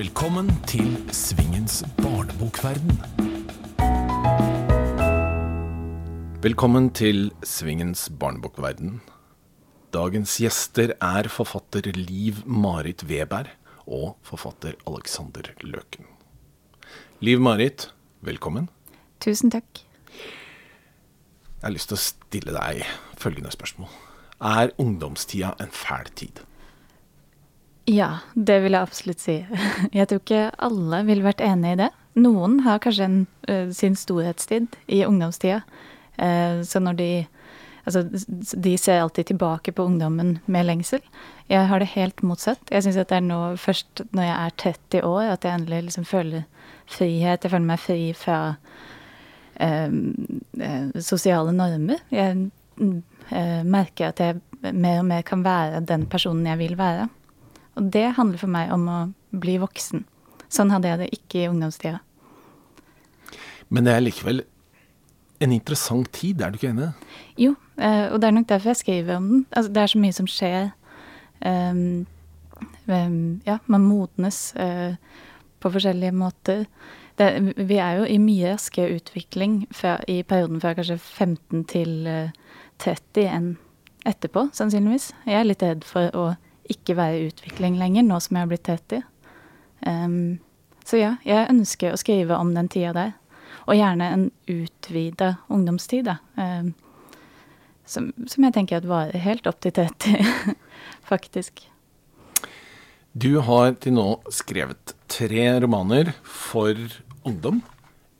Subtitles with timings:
[0.00, 2.94] Velkommen til Svingens barnebokverden.
[6.40, 9.02] Velkommen til Svingens barnebokverden.
[9.92, 13.52] Dagens gjester er forfatter Liv Marit Weberg
[13.84, 16.08] og forfatter Alexander Løken.
[17.20, 17.90] Liv Marit,
[18.24, 18.70] velkommen.
[19.20, 19.84] Tusen takk.
[20.16, 22.86] Jeg har lyst til å stille deg
[23.20, 23.92] følgende spørsmål.
[24.40, 26.40] Er ungdomstida en fæl tid?
[27.90, 29.40] Ja, det vil jeg absolutt si.
[29.96, 31.90] Jeg tror ikke alle ville vært enig i det.
[32.20, 33.20] Noen har kanskje en,
[33.50, 35.62] uh, sin storhetstid i ungdomstida.
[36.20, 37.12] Uh, så når de
[37.88, 38.02] Altså,
[38.60, 41.00] de ser alltid tilbake på ungdommen med lengsel.
[41.48, 42.60] Jeg har det helt motsatt.
[42.70, 46.04] Jeg syns det er nå, først når jeg er 30 år, at jeg endelig liksom
[46.04, 46.44] føler
[46.86, 47.40] frihet.
[47.42, 48.36] Jeg føler meg fri fra
[49.56, 49.96] eh,
[51.00, 52.04] sosiale normer.
[52.12, 52.50] Jeg
[53.64, 54.38] merker at jeg
[54.76, 57.08] mer og mer kan være den personen jeg vil være.
[57.80, 59.00] Og det handler for meg om å
[59.40, 60.04] bli voksen.
[60.52, 62.00] Sånn hadde jeg det ikke i ungdomstida.
[63.70, 64.42] Men det er likevel
[65.40, 66.90] en interessant tid, er du ikke enig?
[67.40, 69.44] Jo, eh, og det er nok derfor jeg skriver om den.
[69.56, 70.66] Altså, det er så mye som skjer.
[71.40, 72.06] Um,
[72.90, 74.92] um, ja, man modnes uh,
[75.64, 76.66] på forskjellige måter.
[77.16, 81.96] Det, vi er jo i mye raskere utvikling fra, i perioden fra kanskje 15 til
[82.04, 82.36] uh,
[82.84, 83.50] 30 enn
[84.08, 85.12] etterpå, sannsynligvis.
[85.24, 86.28] Jeg er litt redd for å
[86.72, 89.02] ikke være i utvikling lenger, nå som jeg har blitt 30.
[89.86, 90.38] Um,
[90.86, 93.16] så ja, jeg ønsker å skrive om den tida der.
[93.66, 96.18] Og gjerne en utvida ungdomstid, da.
[96.38, 96.72] Um,
[97.90, 100.54] som, som, jeg tenker at varer helt opp til 30,
[101.10, 101.64] faktisk.
[103.10, 106.78] Du har til nå skrevet tre romaner for
[107.26, 107.58] ungdom.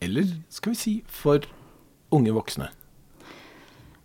[0.03, 1.47] Eller skal vi si for
[2.11, 2.71] unge voksne?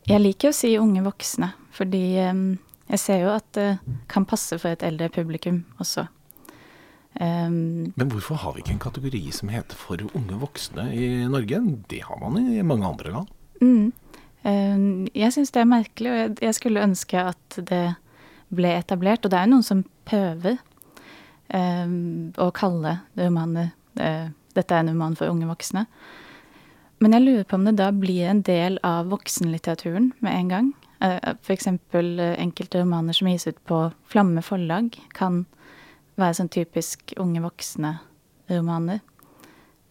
[0.05, 2.43] Jeg liker å si unge voksne, fordi um,
[2.89, 3.69] jeg ser jo at det
[4.11, 6.05] kan passe for et eldre publikum også.
[7.16, 11.61] Um, Men hvorfor har vi ikke en kategori som heter for unge voksne i Norge?
[11.89, 13.29] Det har man i mange andre land.
[13.62, 13.94] Mm,
[14.44, 17.85] um, jeg syns det er merkelig, og jeg, jeg, skulle ønske at det
[18.51, 19.23] ble etablert.
[19.23, 20.59] Og det er jo noen som prøver
[21.56, 25.81] um, å kalle romaner uh, Dette er en roman for unge voksne.
[27.03, 30.69] Men jeg lurer på om det da blir en del av voksenlitteraturen med en gang.
[31.05, 31.67] Eh, F.eks.
[31.67, 35.43] Eh, enkelte romaner som gis ut på Flamme forlag, kan
[36.19, 39.03] være sånn typisk unge voksne-romaner.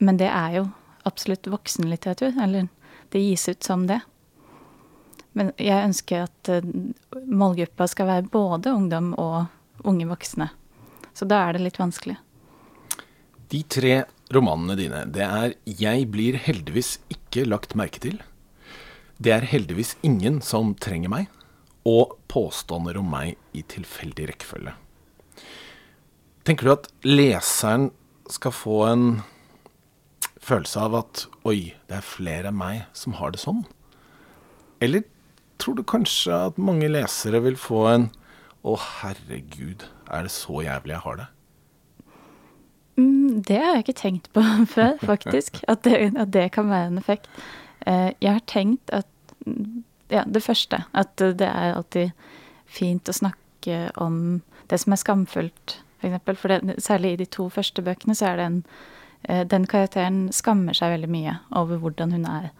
[0.02, 0.64] Men det er jo
[1.06, 2.34] absolutt voksenlitteratur.
[2.42, 2.68] Eller
[3.12, 4.00] det gis ut som det.
[5.34, 6.66] Men jeg ønsker at eh,
[7.26, 10.50] målgruppa skal være både ungdom og unge voksne.
[11.14, 12.16] Så da er det litt vanskelig.
[13.52, 14.04] De tre
[14.34, 18.22] romanene dine, det er 'Jeg blir heldigvis ikke lagt merke til',
[19.24, 21.28] det er heldigvis ingen som trenger meg,
[21.84, 24.74] og påstander om meg i tilfeldig rekkefølge.
[26.44, 27.88] Tenker du at leseren
[28.32, 29.06] skal få en
[30.44, 33.62] følelse av at oi, det er flere enn meg som har det sånn?
[34.84, 35.06] Eller
[35.60, 38.10] tror du kanskje at mange lesere vil få en
[38.64, 41.26] å herregud, er det så jævlig jeg har det?
[42.96, 44.44] Mm, det har jeg ikke tenkt på
[44.76, 45.62] før, faktisk.
[45.68, 47.28] At det, at det kan være en effekt.
[47.86, 49.08] Eh, jeg har tenkt at
[50.12, 50.84] Ja, det første.
[50.92, 52.10] At det er alltid
[52.66, 56.18] fint å snakke om det som er skamfullt, f.eks.
[56.24, 58.58] For, for det, særlig i de to første bøkene så er det en
[59.22, 62.50] eh, Den karakteren skammer seg veldig mye over hvordan hun er,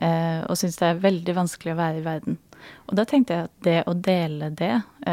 [0.00, 2.38] eh, og syns det er veldig vanskelig å være i verden.
[2.88, 4.72] Og da tenkte jeg at det å dele det,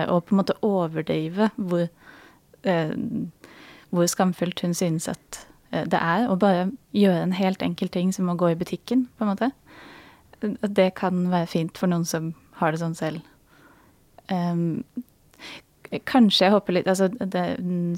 [0.09, 1.85] og på en måte overdrive hvor,
[3.93, 5.45] hvor skamfullt hun synes at
[5.75, 9.07] Eh, det er og bare gjøre en helt enkel ting som å gå i butikken,
[9.17, 9.51] på en måte.
[10.41, 13.25] Det kan være fint for noen som har det sånn selv.
[14.31, 14.83] Um,
[16.09, 17.43] kanskje jeg håper litt Altså det,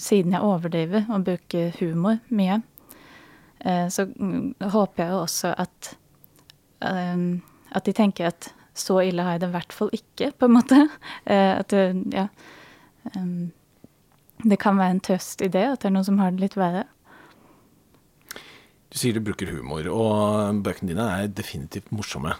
[0.03, 2.59] siden jeg overdriver og bruker humor mye,
[3.63, 4.09] uh, så
[4.73, 5.93] håper jeg jo også at
[6.83, 7.39] um,
[7.71, 10.53] At de tenker at så ille har jeg det i hvert fall ikke, på en
[10.53, 10.77] måte.
[11.25, 12.27] Uh, at ja
[13.15, 13.49] um,
[14.43, 16.59] Det kan være en trøst i det, at det er noen som har det litt
[16.59, 16.85] verre.
[18.87, 22.37] Du sier du bruker humor, og bøkene dine er definitivt morsomme.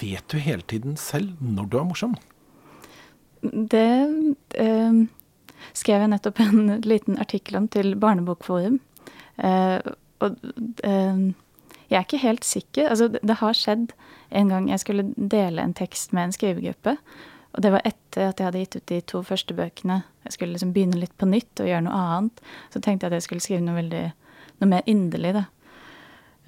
[0.00, 2.14] Vet du hele tiden selv når du er morsom?
[3.42, 3.88] Det
[4.58, 5.00] eh,
[5.76, 8.78] skrev jeg nettopp en liten artikkel om til Barnebokforum.
[9.36, 9.78] Eh,
[10.24, 10.38] og
[10.86, 11.26] eh,
[11.88, 12.88] jeg er ikke helt sikker.
[12.88, 13.92] Altså, det, det, har skjedd
[14.30, 16.96] en gang jeg skulle dele en tekst med en skrivegruppe.
[17.56, 20.02] Og det var etter at jeg hadde gitt ut de to første bøkene.
[20.26, 22.42] Jeg skulle liksom begynne litt på nytt og gjøre noe annet.
[22.74, 24.02] Så tenkte jeg at jeg skulle skrive noe veldig,
[24.60, 25.46] noe mer inderlig, da.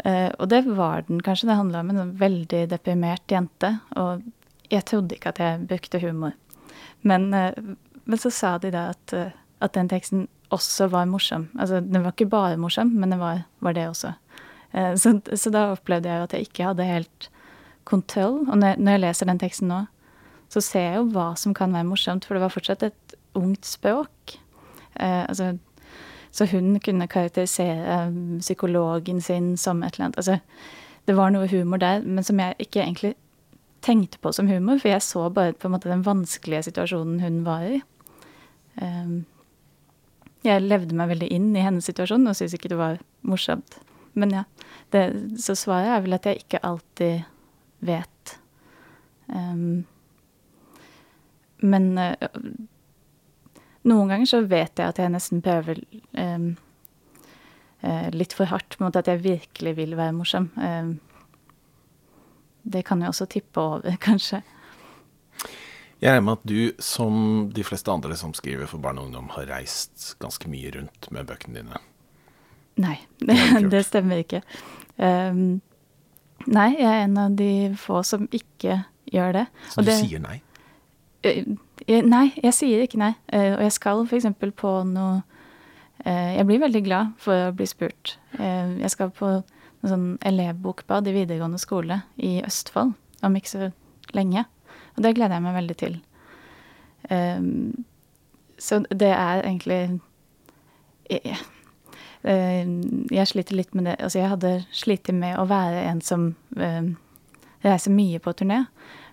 [0.05, 1.51] Uh, og det var den kanskje.
[1.51, 3.75] Det handla om en veldig deprimert jente.
[4.01, 4.25] Og
[4.71, 6.33] jeg trodde ikke at jeg brukte humor.
[7.03, 9.31] Men, uh, men så sa de da at uh,
[9.61, 11.49] at den teksten også var morsom.
[11.59, 14.15] Altså, den var ikke bare morsom, men den var, var det også.
[14.73, 17.31] Eh, så, så, da opplevde jeg jo at jeg ikke hadde helt
[17.89, 18.41] kontroll.
[18.49, 19.85] Og når, når, jeg leser den teksten nå,
[20.51, 23.69] så ser jeg jo hva som kan være morsomt, for det var fortsatt et ungt
[23.69, 24.39] språk.
[24.97, 25.53] Eh, altså,
[26.31, 28.05] så hun kunne karakterisere
[28.39, 30.21] psykologen sin som et eller annet.
[30.21, 30.39] Altså,
[31.07, 33.15] det var noe humor der, men som jeg ikke egentlig
[33.83, 37.43] tenkte på som humor, for jeg så bare på en måte den vanskelige situasjonen hun
[37.47, 37.81] var i.
[38.81, 39.25] Um,
[40.45, 43.81] jeg levde meg veldig inn i hennes situasjon og syntes ikke det var morsomt.
[44.19, 44.45] Men ja,
[44.95, 45.05] det,
[45.41, 47.27] så svaret er vel at jeg ikke alltid
[47.87, 48.37] vet.
[49.29, 49.85] Um,
[51.61, 52.15] men uh,
[53.89, 55.81] noen ganger så vet jeg at jeg nesten prøver
[56.19, 56.51] um,
[57.85, 60.51] uh, litt for hardt mot at jeg virkelig vil være morsom.
[60.61, 60.99] Um,
[62.63, 64.43] det kan jo også tippe over, kanskje.
[66.01, 67.15] Jeg regner med at du, som
[67.53, 71.29] de fleste andre som skriver for barn og ungdom, har reist ganske mye rundt med
[71.29, 71.81] bøkene dine?
[72.81, 73.37] Nei, det,
[73.73, 74.41] det stemmer ikke.
[74.97, 75.61] Um,
[76.49, 79.45] nei, jeg er en av de få som ikke gjør det.
[79.75, 80.39] Så du det, sier nei?
[81.27, 81.53] Uh,
[81.89, 83.13] nei, jeg sier ikke nei.
[83.33, 84.29] Uh, og jeg skal f.eks.
[84.57, 85.21] på noe
[86.05, 88.17] uh, Jeg blir veldig glad for å bli spurt.
[88.39, 92.93] jeg skal på en sånn elevbokbad i videregående skole i Østfold
[93.25, 93.71] om ikke så
[94.17, 94.45] lenge.
[94.97, 95.97] Og det gleder jeg meg veldig til.
[98.61, 99.79] Så det er egentlig
[101.11, 101.37] jeg,
[102.23, 103.97] jeg, sliter litt med det.
[103.99, 106.31] Altså, jeg hadde slitt med å være en som
[107.65, 108.63] reiser mye på turné.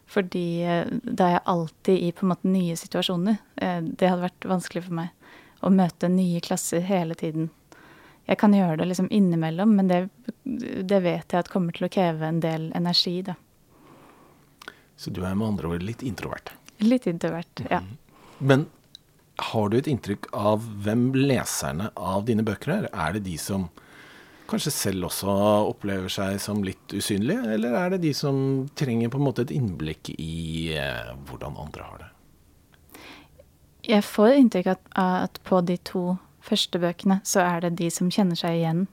[0.08, 3.40] Fordi uh, da er jeg alltid i på en måte nye situasjoner.
[3.62, 5.14] Uh, det hadde vært vanskelig for meg
[5.66, 7.50] å møte nye klasser hele tiden.
[8.28, 10.00] Jeg kan gjøre det liksom innimellom, men det,
[10.44, 13.38] det vet jeg at kommer til å kreve en del energi, da.
[14.98, 16.52] Så du er med andre ord litt introvert?
[16.84, 17.80] Litt introvert, ja.
[18.38, 18.66] Men
[19.52, 22.88] har du et inntrykk av hvem leserne av dine bøker er?
[22.92, 23.70] Er det de som
[24.50, 25.32] kanskje selv også
[25.70, 28.38] opplever seg som litt usynlige, eller er det de som
[28.80, 32.12] trenger på en måte et innblikk i eh, hvordan andre har det?
[33.88, 36.04] Jeg får inntrykk av at på de to
[36.44, 38.86] første bøkene så er det de som kjenner seg igjen,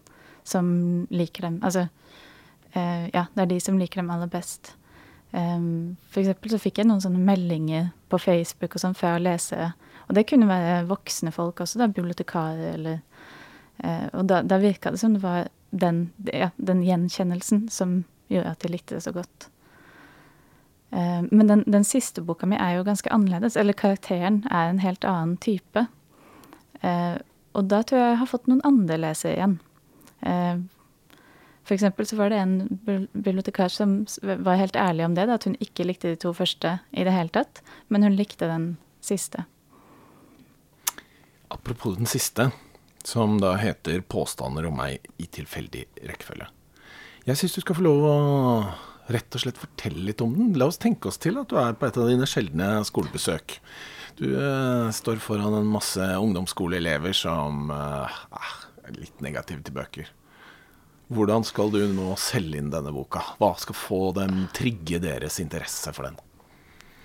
[0.47, 0.67] som
[1.11, 1.59] liker dem.
[1.67, 1.89] Altså,
[2.75, 4.75] eh, ja, det er de som liker dem aller best.
[5.35, 9.25] Um, for eksempel så fikk jeg noen sånne meldinger på Facebook og sånn før å
[9.25, 9.73] lese.
[10.07, 13.01] Og det kunne være voksne folk også, da, bibliotekarer eller
[13.83, 18.65] Og da, da virka det som det var den, ja, den, gjenkjennelsen som gjorde at
[18.65, 19.49] jeg likte det så godt.
[20.95, 23.57] Uh, men den, den, siste boka mi er jo ganske annerledes.
[23.59, 25.87] Eller karakteren er en helt annen type.
[26.85, 27.19] Uh,
[27.55, 29.59] og da tror jeg jeg har fått noen andre lesere igjen.
[30.23, 30.63] Uh,
[31.65, 35.57] for eksempel så var det en bibliotekar som var helt ærlig om det, at hun
[35.65, 39.47] ikke likte de to første i det hele tatt, men hun likte den siste.
[41.49, 42.51] Apropos den siste,
[43.07, 46.51] som da heter 'Påstander om meg i tilfeldig rekkefølge'.
[47.25, 48.17] Jeg syns du skal få lov å
[49.13, 50.53] rett og slett fortelle litt om den.
[50.59, 53.59] La oss tenke oss til at du er på et av dine sjeldne skolebesøk.
[54.21, 58.21] Du eh, står foran en masse ungdomsskoleelever som eh,
[58.85, 60.13] er litt negative til bøker.
[61.15, 63.21] Hvordan skal du nå selge inn denne boka?
[63.41, 66.17] Hva skal få dem trigge deres interesse for den?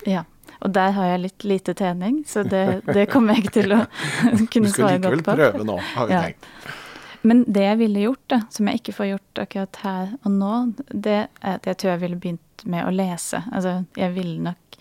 [0.08, 0.24] Ja,
[0.60, 3.80] og der har jeg litt lite trening, så det, det kommer jeg ikke til å
[4.52, 5.24] kunne svare godt på.
[5.24, 6.22] Du skal likevel prøve nå, har vi ja.
[6.28, 6.76] tenkt.
[7.22, 10.54] Men det jeg ville gjort, da, som jeg ikke får gjort akkurat her og nå,
[10.88, 13.42] det er at jeg tror jeg ville begynt med å lese.
[13.52, 14.78] Altså, jeg ville nok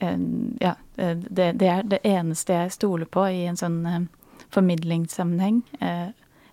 [0.00, 0.16] uh,
[0.60, 4.00] Ja, eh, det, det, er det eneste jeg stoler på i en sånn uh,
[4.52, 5.62] formidlingssammenheng.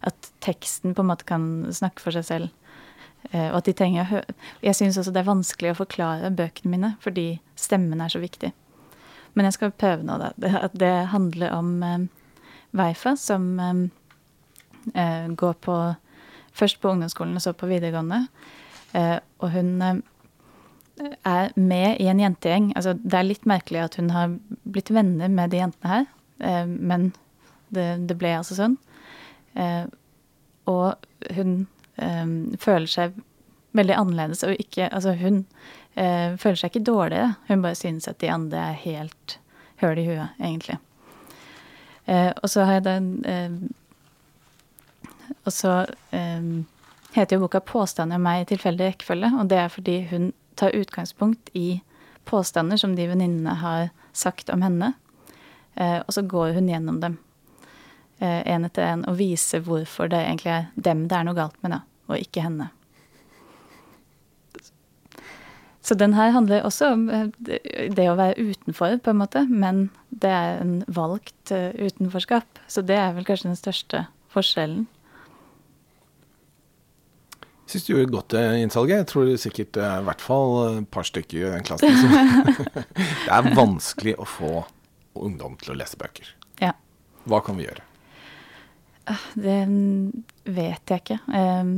[0.07, 1.43] At teksten på en måte kan
[1.75, 2.53] snakke for seg selv.
[3.33, 6.71] Og at de trenger å høre Jeg syns også det er vanskelig å forklare bøkene
[6.71, 7.25] mine, fordi
[7.59, 8.53] stemmen er så viktig.
[9.33, 10.33] Men jeg skal prøve nå, da.
[10.61, 12.07] At det handler om um,
[12.75, 13.83] Weifa, som um,
[14.95, 15.79] uh, går på
[16.59, 18.23] Først på ungdomsskolen og så på videregående.
[18.91, 19.77] Uh, og hun
[21.23, 22.73] er med i en jentegjeng.
[22.75, 24.33] Altså, det er litt merkelig at hun har
[24.67, 27.13] blitt venner med de jentene her, men
[27.69, 28.75] det, det ble altså sånn.
[29.59, 29.85] Eh,
[30.69, 31.55] og hun
[32.01, 32.27] eh,
[32.61, 33.17] føler seg
[33.77, 35.43] veldig annerledes og ikke Altså, hun
[35.99, 37.35] eh, føler seg ikke dårligere.
[37.49, 39.37] Hun bare synes at de andre er helt
[39.81, 40.79] høl i huet, egentlig.
[42.09, 43.69] og så har jeg den
[45.45, 45.85] Og så
[47.13, 50.75] heter jo boka 'Påstander om meg i tilfeldig rekkefølge', og det er fordi hun tar
[50.75, 51.81] utgangspunkt i
[52.25, 54.93] påstander som de venninnene har sagt om henne,
[55.77, 57.17] og så går hun gjennom dem
[58.19, 61.55] én eh, etter én og viser hvorfor det egentlig er dem det er noe galt
[61.63, 61.79] med, da,
[62.09, 62.69] og ikke henne.
[65.81, 67.27] Så den her handler også om eh,
[67.95, 72.59] det å være utenfor, på en måte, men det er en valgt eh, utenforskap.
[72.67, 74.87] Så det er vel kanskje den største forskjellen.
[77.39, 78.91] Jeg syns du gjorde et godt eh, innsalg.
[78.91, 82.15] Jeg tror sikkert det er i hvert fall et par stykker i den klassen som
[82.97, 84.53] Det er vanskelig å få
[85.19, 86.33] ungdom til å lese bøker.
[86.59, 86.73] Ja.
[87.29, 87.85] Hva kan vi gjøre?
[89.39, 89.59] Det
[90.53, 91.17] vet jeg ikke.
[91.33, 91.71] Em,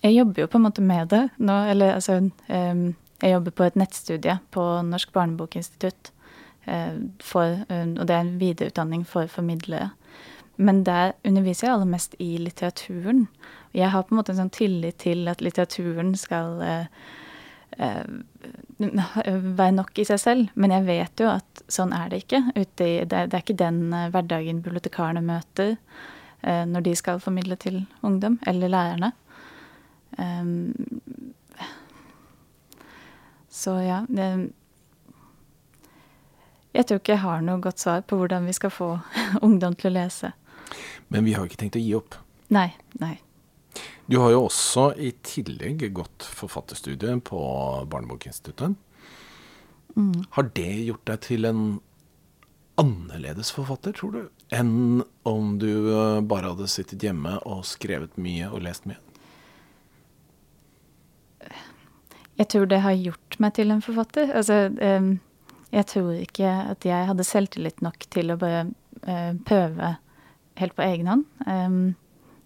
[0.00, 1.56] jeg jobber jo på en måte med det nå.
[1.72, 2.84] Eller altså um,
[3.20, 6.12] Jeg jobber på et nettstudie på Norsk barnebokinstitutt.
[6.68, 9.90] Uh, for, eh, og det er en videreutdanning for formidlere.
[10.56, 13.26] Men der underviser jeg aller mest i litteraturen.
[13.72, 16.84] Jeg har på en måte en sånn tillit til at litteraturen skal uh,
[17.80, 18.04] uh,
[18.78, 20.52] være nok i seg selv.
[20.54, 22.42] Men jeg vet jo at sånn er det ikke.
[22.56, 25.76] I, det, det er ikke den hverdagen bibliotekarene møter
[26.40, 29.10] når de skal formidle til ungdom, eller lærerne.
[33.50, 34.50] Så ja det,
[36.72, 38.92] Jeg tror ikke jeg har noe godt svar på hvordan vi skal få
[39.46, 40.32] ungdom til å lese.
[41.08, 42.14] Men vi har ikke tenkt å gi opp.
[42.54, 42.68] Nei.
[43.02, 43.16] Nei.
[44.10, 47.40] Du har jo også i tillegg gått forfatterstudiet på
[47.90, 48.74] Barnebokinstituttet.
[50.30, 51.62] Har det gjort deg til en
[52.80, 54.20] annerledes forfatter, tror du,
[54.54, 58.98] enn om du eh, bare hadde sittet hjemme og skrevet mye og lest mye?
[62.40, 64.30] Jeg tror det har gjort meg til en forfatter.
[64.32, 64.70] Altså,
[65.70, 68.62] jeg tror ikke at jeg hadde selvtillit nok til å bare
[69.04, 69.90] eh, prøve
[70.60, 71.26] helt på egen hånd.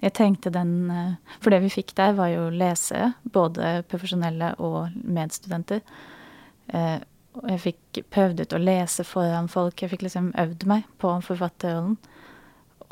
[0.05, 4.93] Jeg tenkte den eh, For det vi fikk der, var jo lesere, både profesjonelle og
[5.01, 5.81] medstudenter.
[6.69, 6.99] Eh,
[7.49, 9.81] jeg fikk prøvd ut å lese foran folk.
[9.81, 11.97] Jeg fikk liksom øvd meg på forfatterrollen.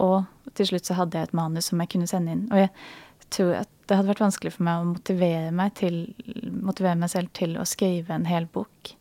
[0.03, 0.25] Og
[0.59, 2.47] til slutt så hadde jeg et manus som jeg kunne sende inn.
[2.51, 2.73] Og jeg
[3.35, 6.03] tror at det hadde vært vanskelig for meg å motivere meg, til,
[6.63, 8.95] motivere meg selv til å skrive en hel bok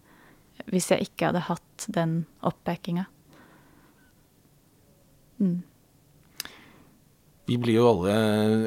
[0.70, 2.12] hvis jeg ikke hadde hatt den
[2.46, 3.08] oppbackinga.
[5.42, 5.62] Mm.
[7.50, 8.14] Vi blir jo alle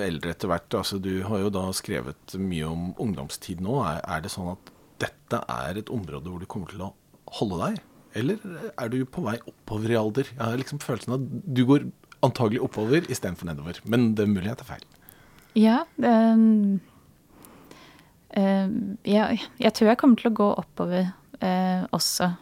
[0.04, 0.74] eldre etter hvert.
[0.74, 3.78] Altså, du har jo da skrevet mye om ungdomstid nå.
[3.86, 4.72] Er, er det sånn at
[5.04, 6.90] dette er et område hvor du kommer til å
[7.38, 7.78] holde deg?
[8.18, 8.42] Eller
[8.78, 10.28] er du på vei oppover i alder?
[10.34, 11.86] Jeg har liksom følelsen av at du går
[12.24, 13.80] antagelig oppover istedenfor nedover.
[13.88, 14.84] Men det er mulig jeg tar feil.
[15.54, 16.80] Ja, Um,
[18.34, 19.28] ehm, ja,
[19.62, 22.32] jeg tror jeg kommer til å gå oppover uh, også.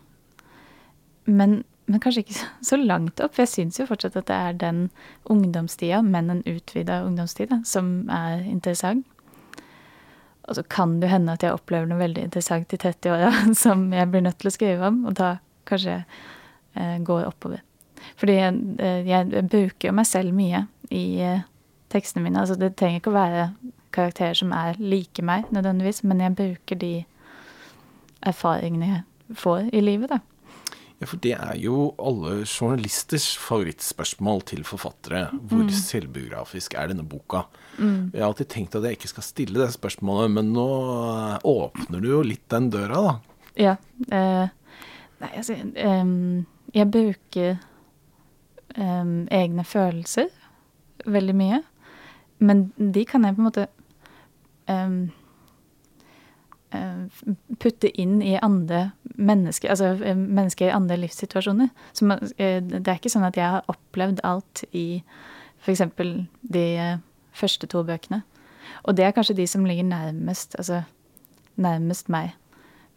[1.29, 3.35] Men, men kanskje ikke så- langt opp.
[3.35, 4.83] For jeg syns jo fortsatt at det er den
[5.31, 9.05] ungdomstida, men en utvida ungdomstid, som er interessant.
[10.49, 13.29] Og så kan det hende at jeg opplever noe veldig interessant i 30-åra
[13.65, 15.37] som jeg blir nødt til å skrive om, og da
[15.71, 16.07] kanskje jeg
[16.75, 17.61] eh, går oppover.
[18.19, 21.45] Fordi jeg, eh, jeg bruker jo meg selv mye i eh,
[21.93, 22.43] tekstene mine.
[22.43, 23.47] Altså det trenger ikke å være
[23.93, 26.93] karakterer som er like meg nødvendigvis, men jeg bruker de
[28.23, 30.21] erfaringene jeg får i livet, da.
[31.03, 35.25] Ja, for det er jo alle journalisters favorittspørsmål til forfattere.
[35.51, 37.41] Hvor selvbiografisk er denne boka?
[37.75, 42.05] Jeg har alltid tenkt at jeg ikke skal stille det spørsmålet, men nå eh, åpner
[42.05, 43.15] du jo litt den døra, da.
[43.59, 43.75] Ja.
[44.15, 44.47] Eh,
[45.25, 46.15] nei, altså eh,
[46.79, 47.51] Jeg bruker
[48.77, 50.31] eh, egne følelser
[51.03, 51.63] veldig mye.
[52.43, 53.67] Men de kan jeg på en måte
[54.71, 54.97] um,
[57.63, 61.71] putte inn i andre mennesker, altså eh, mennesker i andre livssituasjoner.
[61.93, 62.09] Så
[62.41, 65.03] eh, det er ikke sånn at jeg har opplevd alt i
[65.63, 65.85] f.eks.
[66.43, 67.01] de eh,
[67.37, 68.23] første to bøkene.
[68.89, 70.83] Og det er kanskje de som ligger nærmest, altså
[71.61, 72.33] nærmest meg.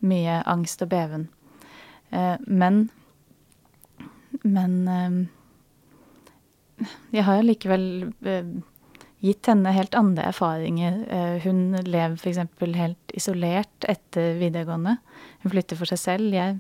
[0.06, 1.28] Mye angst og beven.
[2.46, 2.86] Men
[4.44, 5.28] Men eh,
[7.16, 8.12] jeg har likevel
[9.26, 11.02] gitt henne helt andre erfaringer.
[11.10, 12.42] Eh, hun lever f.eks.
[12.78, 14.98] helt isolert etter videregående.
[15.44, 16.36] Hun flytter for seg selv.
[16.36, 16.60] Jeg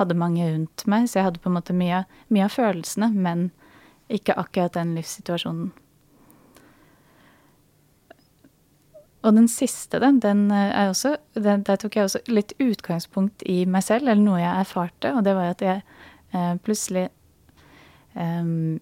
[0.00, 3.50] hadde mange rundt meg, så jeg hadde på en måte mye, mye av følelsene, men
[4.12, 5.72] ikke akkurat den livssituasjonen.
[9.26, 13.64] Og den siste, den, den er også den, Der tok jeg også litt utgangspunkt i
[13.66, 15.82] meg selv, eller noe jeg erfarte, og det var at jeg
[16.30, 17.08] eh, plutselig
[18.14, 18.78] em,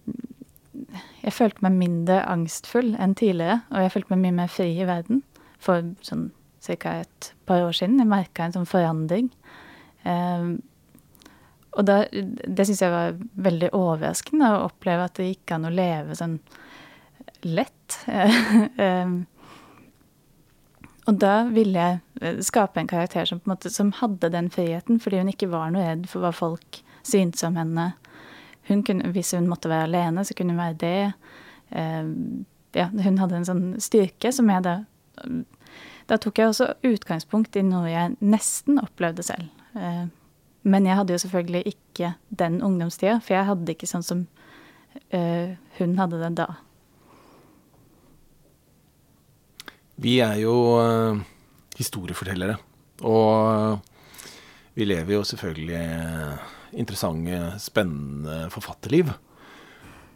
[1.22, 4.88] Jeg følte meg mindre angstfull enn tidligere, og jeg følte meg mye mer fri i
[4.88, 5.22] verden.
[5.64, 6.28] For sånn
[6.64, 7.00] ca.
[7.00, 7.98] et par år siden.
[8.00, 9.30] Jeg merka en sånn forandring.
[10.08, 10.56] Em,
[11.74, 13.16] og da, det syns jeg var
[13.48, 16.38] veldig overraskende å oppleve at det gikk an å leve sånn
[17.44, 17.98] lett.
[18.88, 19.24] Em,
[21.04, 25.00] og da ville jeg eh, skape en karakter som, en måte, som hadde den friheten,
[25.02, 27.90] fordi hun ikke var noe redd for hva folk syntes om henne.
[28.68, 31.12] Hun kunne, hvis hun måtte være alene, så kunne hun være det.
[31.70, 32.10] Eh,
[32.74, 34.78] ja, hun hadde en sånn styrke som jeg da
[36.10, 39.48] da tok jeg også utgangspunkt i noe jeg nesten opplevde selv.
[39.78, 40.04] Eh,
[40.64, 44.22] men jeg hadde jo selvfølgelig ikke den ungdomstida, for jeg hadde ikke sånn som
[45.12, 46.48] eh, hun hadde det da.
[50.04, 51.20] Vi er jo uh,
[51.78, 52.56] historiefortellere.
[53.06, 53.78] Og
[54.74, 55.82] vi lever jo selvfølgelig
[56.76, 59.12] interessante, spennende forfatterliv.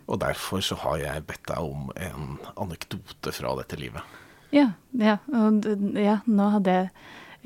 [0.08, 4.16] Og derfor så har jeg bedt deg om en anekdote fra dette livet.
[4.54, 5.66] Ja, ja, og
[5.98, 6.92] ja, nå hadde jeg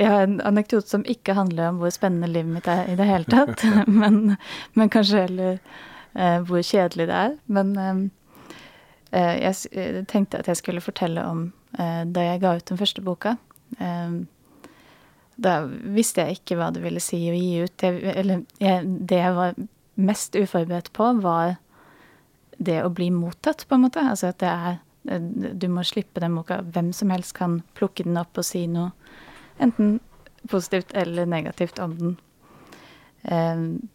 [0.00, 3.06] jeg har en anekdote som ikke handler om hvor spennende livet mitt er i det
[3.06, 3.64] hele tatt,
[4.00, 4.36] men,
[4.72, 5.58] men, kanskje heller
[6.16, 7.34] eh, hvor kjedelig det er.
[7.46, 7.74] Men
[9.12, 13.04] eh, jeg tenkte at jeg skulle fortelle om eh, da jeg ga ut den første
[13.04, 13.36] boka.
[13.78, 14.22] Eh,
[15.36, 17.84] da visste jeg ikke hva det ville si å gi ut.
[17.84, 19.58] Jeg, eller jeg, det jeg var
[19.94, 21.56] mest uforberedt på, var
[22.62, 24.04] det å bli mottatt, på en måte.
[24.04, 26.60] Altså at det er Du må slippe den boka.
[26.62, 28.92] Hvem som helst kan plukke den opp og si noe
[29.58, 29.96] enten
[30.50, 32.14] positivt eller negativt om den.
[33.22, 33.88] Um,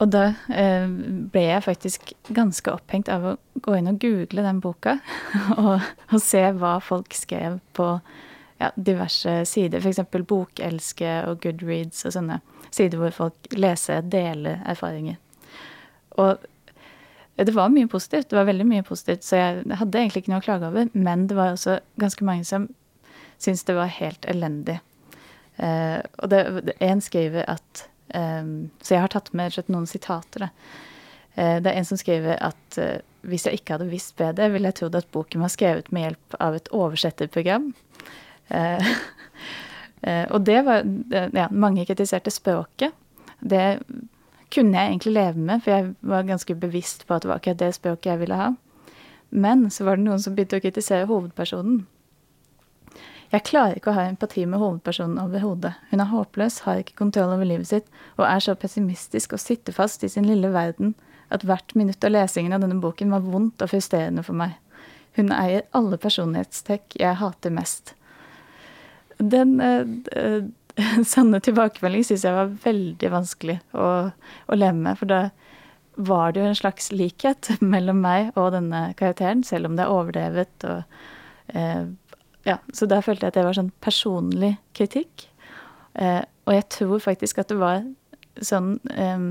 [0.00, 0.86] og da eh,
[1.32, 4.96] ble jeg faktisk ganske opphengt av å gå inn og google den boka,
[5.58, 7.92] og, og, se hva folk skrev på
[8.60, 10.02] ja, diverse sider, f.eks.
[10.28, 12.40] Bokelske og Goodreads og sånne
[12.70, 15.18] sider hvor folk leser, deler erfaringer.
[16.20, 16.44] Og
[17.40, 20.42] det var mye positivt, det var veldig mye positivt, så jeg hadde egentlig ikke noe
[20.42, 22.68] å klage over, men det var også ganske mange som
[23.40, 24.76] syntes det var helt elendig.
[25.56, 26.42] Uh, og det,
[26.84, 30.48] en skriver at Um, så jeg har tatt med noen sitater.
[31.36, 34.70] Uh, det er en som skriver at uh, hvis jeg ikke hadde visst bedre, ville
[34.70, 37.70] jeg trodd at boken var skrevet med hjelp av et oversetterprogram.
[38.50, 40.86] Uh, og det var
[41.36, 42.92] Ja, mange kritiserte språket.
[43.40, 43.82] Det
[44.50, 47.60] kunne jeg egentlig leve med, for jeg var ganske bevisst på at det var akkurat
[47.60, 48.50] det språket jeg ville ha.
[49.30, 51.84] Men så var det noen som begynte å kritisere hovedpersonen.
[53.30, 55.76] Jeg klarer ikke å ha empati med hovedpersonen overhodet.
[55.92, 57.86] Hun er håpløs, har ikke kontroll over livet sitt,
[58.18, 60.96] og er så pessimistisk og sitter fast i sin lille verden
[61.30, 64.56] at hvert minutt av lesingen av denne boken var vondt og frustrerende for meg.
[65.14, 67.94] Hun eier alle personlighetstrekk jeg hater mest.
[69.20, 70.48] Den øh, øh,
[71.12, 75.22] sanne tilbakemelding syns jeg var veldig vanskelig å, å leve med, for da
[76.00, 79.94] var det jo en slags likhet mellom meg og denne karakteren, selv om det er
[79.94, 81.88] overdrevet og eh,
[82.48, 85.26] ja, så da følte jeg at det var sånn personlig kritikk.
[86.00, 87.82] Eh, og jeg tror faktisk at det var
[88.40, 89.26] sånn eh,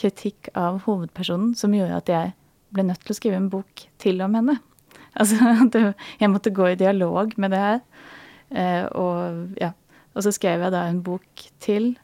[0.00, 2.32] kritikk av hovedpersonen som gjorde at jeg
[2.74, 4.58] ble nødt til å skrive en bok til om henne.
[5.12, 5.36] Altså
[6.16, 7.80] jeg måtte gå i dialog med det her.
[8.54, 9.72] Eh, og ja.
[10.12, 11.94] Og så skrev jeg da en bok til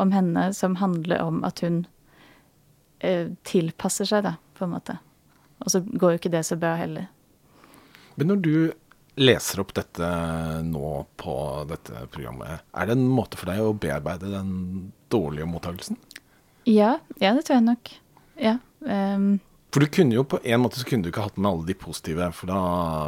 [0.00, 1.82] om henne som handler om at hun
[3.04, 4.96] eh, tilpasser seg, da, på en måte.
[5.64, 7.10] Og så går jo ikke det så bra heller.
[8.16, 8.56] Men når du
[9.20, 10.08] leser opp dette
[10.66, 11.34] nå på
[11.70, 15.98] dette programmet, er det en måte for deg å bearbeide den dårlige mottakelsen?
[16.66, 17.92] Ja, ja det tror jeg nok.
[18.40, 18.56] Ja.
[18.80, 19.36] Um,
[19.74, 21.76] for du kunne jo på en måte så kunne du ikke hatt med alle de
[21.78, 22.60] positive, for da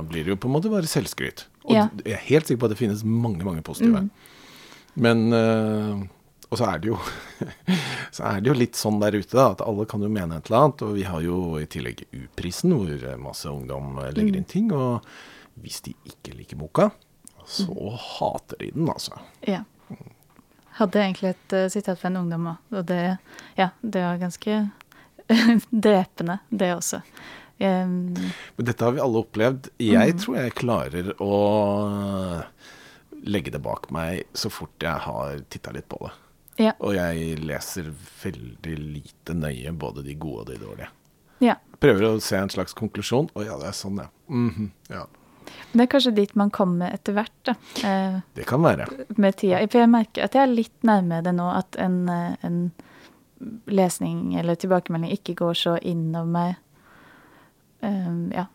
[0.07, 1.47] blir det jo på en måte bare selvskryt.
[1.66, 1.87] Og ja.
[2.05, 4.07] jeg er helt sikker på at det finnes mange, mange positive.
[4.07, 4.11] Mm.
[5.07, 6.05] Men uh,
[6.46, 6.98] Og så er det jo
[8.16, 10.50] så er det jo litt sånn der ute, da, at alle kan jo mene et
[10.50, 10.85] eller annet.
[10.87, 14.38] Og vi har jo i tillegg U-prisen, hvor masse ungdom legger mm.
[14.40, 14.70] inn ting.
[14.74, 15.05] og
[15.62, 16.90] hvis de ikke liker boka,
[17.46, 17.96] så mm.
[17.96, 19.18] hater de den, altså.
[19.46, 19.62] Ja.
[20.76, 23.00] Hadde egentlig et uh, sitat fra en ungdom òg, og det,
[23.57, 24.59] ja, det var ganske
[25.87, 27.00] drepende, det også.
[27.59, 28.14] Um,
[28.57, 29.71] Men dette har vi alle opplevd.
[29.81, 30.21] Jeg mm.
[30.21, 31.33] tror jeg klarer å
[33.27, 36.12] legge det bak meg så fort jeg har titta litt på det.
[36.69, 36.73] Ja.
[36.81, 37.90] Og jeg leser
[38.23, 40.88] veldig lite nøye både de gode og de dårlige.
[41.45, 41.59] Ja.
[41.81, 43.29] Prøver å se en slags konklusjon.
[43.37, 44.09] Å ja, det er sånn, ja.
[44.33, 45.07] Mm -hmm, ja.
[45.73, 47.55] Det er kanskje dit man kommer etter hvert, da.
[47.85, 48.87] Eh, det kan være.
[49.16, 49.61] Med tida.
[49.69, 52.73] For jeg merker at jeg er litt nærmere det nå, at en, eh, en
[53.66, 56.55] lesning eller tilbakemelding ikke går så innover meg.
[57.85, 58.47] Um, ja.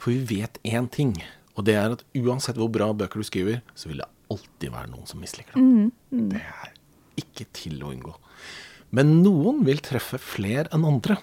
[0.00, 1.14] For vi vet én ting,
[1.54, 4.90] og det er at uansett hvor bra bøker du skriver, så vil det alltid være
[4.90, 5.66] noen som misliker dem.
[5.66, 6.28] Mm, mm.
[6.34, 6.74] Det er
[7.22, 8.16] ikke til å unngå.
[8.96, 11.18] Men noen vil treffe flere enn andre.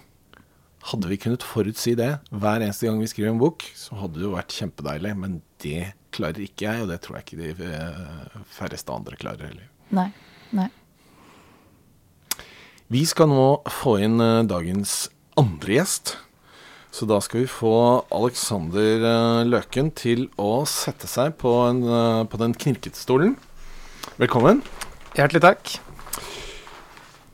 [0.90, 4.28] Hadde vi kunnet forutsi det hver eneste gang vi skriver en bok, så hadde det
[4.28, 5.14] jo vært kjempedeilig.
[5.20, 9.52] Men det klarer ikke jeg, og det tror jeg ikke de eh, færreste andre klarer
[9.52, 9.70] heller.
[9.96, 10.10] Nei,
[10.56, 10.68] nei.
[12.94, 15.08] Vi skal nå få inn eh, dagens
[15.40, 16.18] andre gjest.
[16.94, 17.74] Så da skal vi få
[18.14, 21.82] Alexander eh, Løken til å sette seg på, en,
[22.30, 23.34] på den knirketstolen.
[24.22, 24.62] Velkommen.
[25.18, 25.74] Hjertelig takk.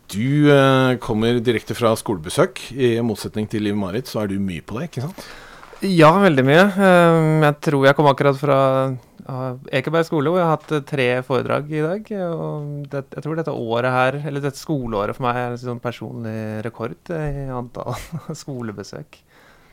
[0.09, 2.69] Du eh, kommer direkte fra skolebesøk.
[2.71, 5.27] I motsetning til Liv Marit, så er du mye på det, ikke sant?
[5.85, 6.63] Ja, veldig mye.
[6.75, 8.57] Um, jeg tror jeg kom akkurat fra
[9.69, 12.09] Ekeberg skole, hvor jeg har hatt eh, tre foredrag i dag.
[12.25, 15.83] Og det, jeg tror dette året her, eller dette skoleåret for meg er en sånn
[15.83, 17.99] personlig rekord i antall
[18.41, 19.21] skolebesøk.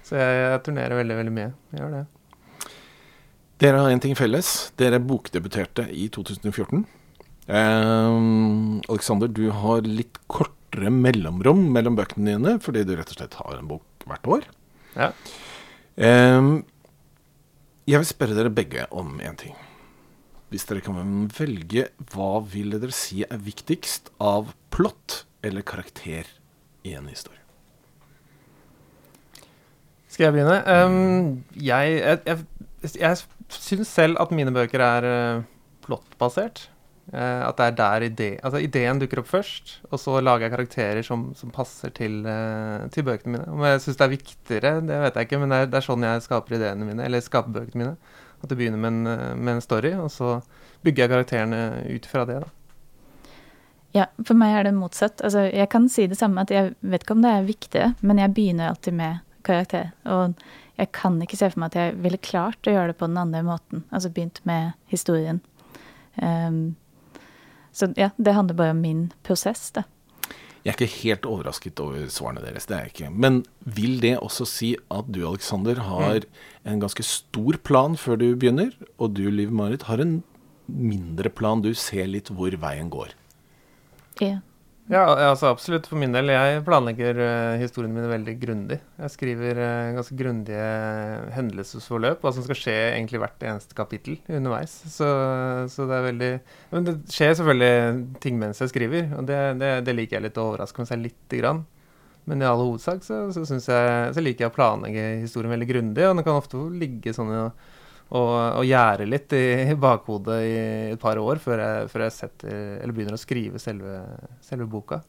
[0.06, 1.48] Så jeg, jeg turnerer veldig, veldig mye.
[1.74, 2.04] Jeg gjør det.
[3.62, 4.52] Dere har én ting felles.
[4.78, 6.84] Dere bokdebuterte i 2014.
[7.46, 8.18] Eh,
[8.92, 13.58] Alexander, du har litt kortere mellomrom mellom bøkene dine fordi du rett og slett har
[13.58, 14.48] en bok hvert år.
[14.96, 15.12] Ja.
[15.96, 16.50] Eh,
[17.86, 19.56] jeg vil spørre dere begge om én ting.
[20.52, 26.28] Hvis dere kan velge, hva vil dere si er viktigst av plott eller karakter
[26.86, 27.45] i en historie?
[30.16, 30.62] Skal jeg begynne?
[30.64, 33.18] Um, jeg jeg, jeg, jeg
[33.52, 35.42] syns selv at mine bøker er uh,
[35.84, 36.62] plottbasert.
[37.12, 40.54] Uh, at det er der ide, altså ideen dukker opp først, og så lager jeg
[40.54, 43.50] karakterer som, som passer til, uh, til, bøkene mine.
[43.52, 45.86] Om jeg syns det er viktigere, det vet jeg ikke, men det er, det er,
[45.90, 48.16] sånn jeg skaper ideene mine, eller skaper bøkene mine.
[48.40, 50.38] At det begynner med en, med en story, og så
[50.80, 51.60] bygger jeg karakterene
[51.92, 52.40] ut fra det.
[52.46, 53.36] da.
[54.00, 55.20] Ja, for meg er det motsatt.
[55.20, 58.24] Altså, jeg kan si det samme, at jeg vet ikke om det er viktig, men
[58.24, 59.92] jeg begynner alltid med karakter.
[60.04, 60.36] Og
[60.76, 63.20] jeg kan ikke se for meg at jeg ville klart å gjøre det på den
[63.20, 63.84] andre måten.
[63.90, 65.40] Altså begynt med historien.
[66.20, 66.76] Um,
[67.76, 69.84] så ja, det handler bare om min prosess, da.
[70.66, 73.10] Jeg er ikke helt overrasket over svarene deres, det er jeg ikke.
[73.14, 76.40] Men vil det også si at du, Alexander, har mm.
[76.72, 80.18] en ganske stor plan før du begynner, og du, Liv Marit, har en
[80.66, 83.14] mindre plan, du ser litt hvor veien går?
[84.18, 84.40] Ja.
[84.86, 85.88] Ja, altså absolutt.
[85.90, 86.30] For min del.
[86.30, 88.78] Jeg planlegger uh, historiene mine veldig grundig.
[89.02, 90.66] Jeg skriver uh, ganske grundige
[91.34, 94.76] hendelsesforløp, hva som skal skje egentlig hvert eneste kapittel underveis.
[94.86, 95.08] Så,
[95.72, 96.32] så, det er veldig
[96.74, 100.38] Men det skjer selvfølgelig ting mens jeg skriver, og det, det, det liker jeg litt
[100.38, 101.64] å overraske meg selv lite grann.
[102.26, 106.06] Men i all hovedsak så, så, jeg, så liker jeg å planlegge historien veldig grundig,
[106.06, 107.66] og det kan ofte ligge sånne og,
[108.14, 110.58] og gjære litt i, bakhodet i
[110.92, 113.98] et par år før jeg, før jeg setter, begynner å skrive selve,
[114.46, 115.00] selve, boka.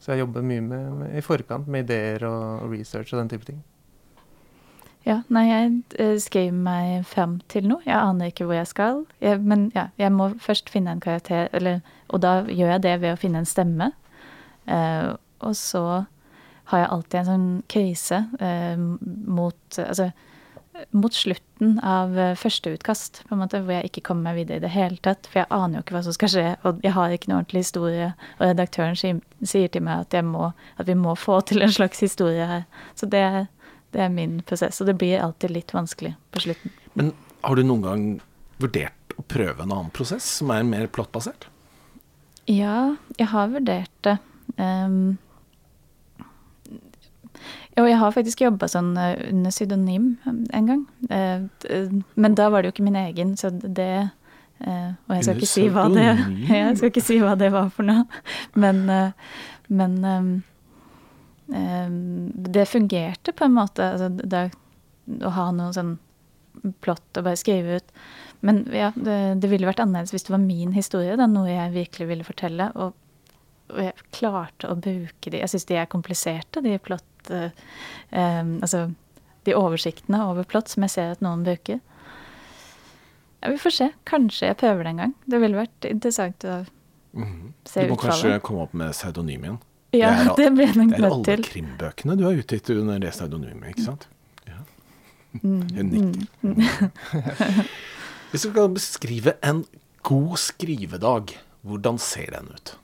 [0.00, 3.32] Så jeg jobber mye med, med, i forkant med ideer og, og, research og den
[3.34, 3.60] type ting.
[5.04, 7.80] Ja, nei, jeg skrev skriver meg fram til noe.
[7.84, 9.04] Jeg aner ikke hvor jeg skal.
[9.20, 12.96] Jeg, men ja, jeg må først finne en karakter, eller, og da gjør jeg det
[13.04, 13.90] ved å finne en stemme.
[14.68, 15.84] Uh, og så
[16.70, 18.76] har jeg alltid en sånn krise uh,
[19.08, 20.10] mot Altså
[20.90, 24.60] mot slutten av eh, første utkast, på en måte, hvor jeg ikke kommer meg videre
[24.60, 25.28] i det hele tatt.
[25.28, 27.64] For jeg aner jo ikke hva som skal skje, og jeg har ikke noe ordentlig
[27.64, 28.10] historie.
[28.38, 32.46] Og redaktøren sier til meg at, må, at vi må få til en slags historie
[32.48, 32.66] her.
[32.98, 33.24] Så det,
[33.94, 34.80] det, er min prosess.
[34.80, 36.74] Og det blir alltid litt vanskelig på slutten.
[36.98, 38.06] Men har du noen gang
[38.60, 41.48] vurdert å prøve en annen prosess, som er mer plottbasert?
[42.50, 44.16] Ja, jeg har vurdert det.
[44.56, 45.18] Um,
[47.80, 50.86] jo, jeg har faktisk jobba sånn uh, under pseudonym um, en gang.
[51.10, 54.10] Uh, men da var det jo ikke min egen, så det
[54.60, 56.02] Og jeg skal, ikke si hva det,
[56.52, 58.02] jeg skal ikke si hva det var for noe.
[58.60, 58.82] Men,
[59.72, 60.34] men um,
[61.48, 64.42] det fungerte på en måte, altså, det,
[65.24, 65.94] å ha noe sånn
[66.84, 67.94] plott og bare skrive ut.
[68.44, 71.74] Men ja, det, det, ville vært annerledes hvis det var min historie, da, noe jeg
[71.74, 72.70] virkelig ville fortelle.
[72.80, 72.92] Og,
[73.72, 77.50] og jeg klarte å bruke de Jeg syns de er kompliserte, de plott uh,
[78.10, 78.88] um, Altså
[79.48, 81.80] de oversiktene over plott som jeg ser at noen bruker.
[83.40, 83.88] Ja, vi får se.
[84.08, 85.14] Kanskje jeg prøver det en gang.
[85.24, 86.58] Det ville vært interessant å
[87.16, 87.52] mm.
[87.64, 87.88] se utfallet.
[87.88, 89.60] Du må kanskje komme opp med pseudonym igjen.
[89.96, 91.00] Ja, det, er, det blir jeg nok nødt til.
[91.00, 94.06] Det er alle krimbøkene du har utgitt under det pseudonymet, ikke sant?
[94.50, 94.60] Ja.
[95.40, 95.62] Mm.
[95.78, 96.26] Hun nikker.
[96.42, 97.64] Mm.
[98.30, 99.64] Hvis du skal beskrive en
[100.06, 101.34] god skrivedag,
[101.66, 102.76] hvordan ser den ut?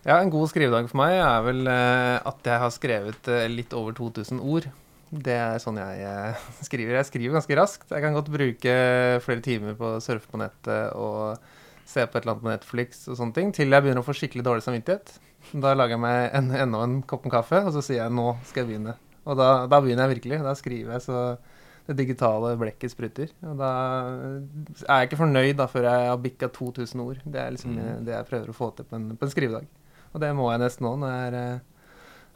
[0.00, 3.74] Ja, en god skrivedag for meg er vel uh, at jeg har skrevet uh, litt
[3.76, 4.68] over 2000 ord.
[5.10, 6.96] Det er sånn jeg uh, skriver.
[6.96, 7.84] Jeg skriver ganske raskt.
[7.92, 8.76] Jeg kan godt bruke
[9.26, 11.36] flere timer på å surfe på nettet og
[11.84, 14.14] se på et eller annet på Netflix og sånne ting, til jeg begynner å få
[14.16, 15.18] skikkelig dårlig samvittighet.
[15.52, 18.28] Da lager jeg meg en, enda en kopp med kaffe, og så sier jeg 'nå
[18.46, 18.96] skal jeg begynne'.
[19.26, 20.38] Og da, da begynner jeg virkelig.
[20.46, 21.18] Da skriver jeg så
[21.90, 23.34] det digitale blekket sprutter.
[23.44, 23.70] Og da
[24.86, 27.20] er jeg ikke fornøyd da før jeg har bikka 2000 ord.
[27.26, 28.04] Det er liksom mm.
[28.06, 29.68] det jeg prøver å få til på en, på en skrivedag.
[30.10, 31.60] Og det må jeg nesten nå når jeg er,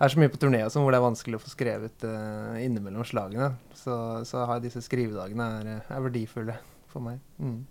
[0.05, 3.07] er så mye på turné sånn, hvor det er vanskelig å få skrevet uh, innimellom
[3.07, 3.53] slagene.
[3.79, 3.97] Så,
[4.29, 6.59] så har disse skrivedagene er, er verdifulle
[6.93, 7.23] for meg.
[7.39, 7.63] Mm.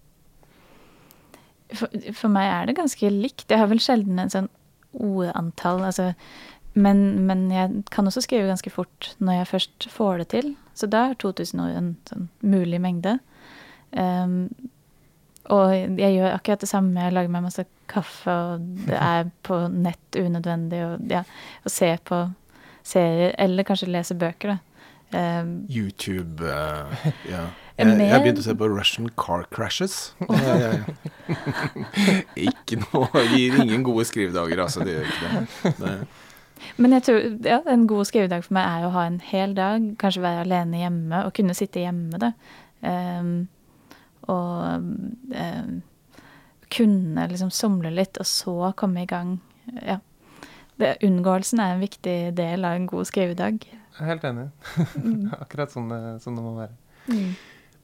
[1.74, 3.48] For, for, meg er det ganske likt.
[3.50, 4.52] Jeg har vel sjelden en sånn
[4.94, 5.82] ordantall.
[5.88, 6.12] Altså,
[6.74, 10.54] men, men, jeg kan også skrive ganske fort når jeg først får det til.
[10.78, 13.18] Så da er 2000 ord en sånn mulig mengde.
[13.94, 14.48] Um,
[15.52, 17.02] og jeg gjør akkurat det samme.
[17.04, 21.24] Jeg lager meg masse kaffe, og det er på nett unødvendig å ja,
[21.68, 22.22] se på
[22.88, 23.34] serier.
[23.42, 24.60] Eller kanskje lese bøker, da.
[25.14, 26.90] Um, YouTube uh,
[27.30, 27.44] ja.
[27.74, 30.14] Jeg, jeg begynte å se på Russian Car Crashes.
[30.30, 30.84] jeg-
[32.50, 34.86] ikke noe Gir ingen gode skrivedager, altså.
[34.86, 35.72] Det gjør ikke det.
[35.80, 35.96] det.
[36.78, 39.88] Men jeg tror ja, en god skrivedag for meg er å ha en hel dag,
[40.02, 42.30] kanskje være alene hjemme, og kunne sitte hjemme, da.
[42.86, 43.34] Ehm,
[44.32, 45.74] og eh,
[46.74, 49.38] kunne liksom somle litt, og så komme i gang.
[49.78, 50.00] Ja.
[50.80, 53.62] Det, unngåelsen er en viktig del av en god skrivedag.
[53.64, 54.48] Jeg er helt enig.
[55.44, 56.74] Akkurat sånn det, sånn det må være.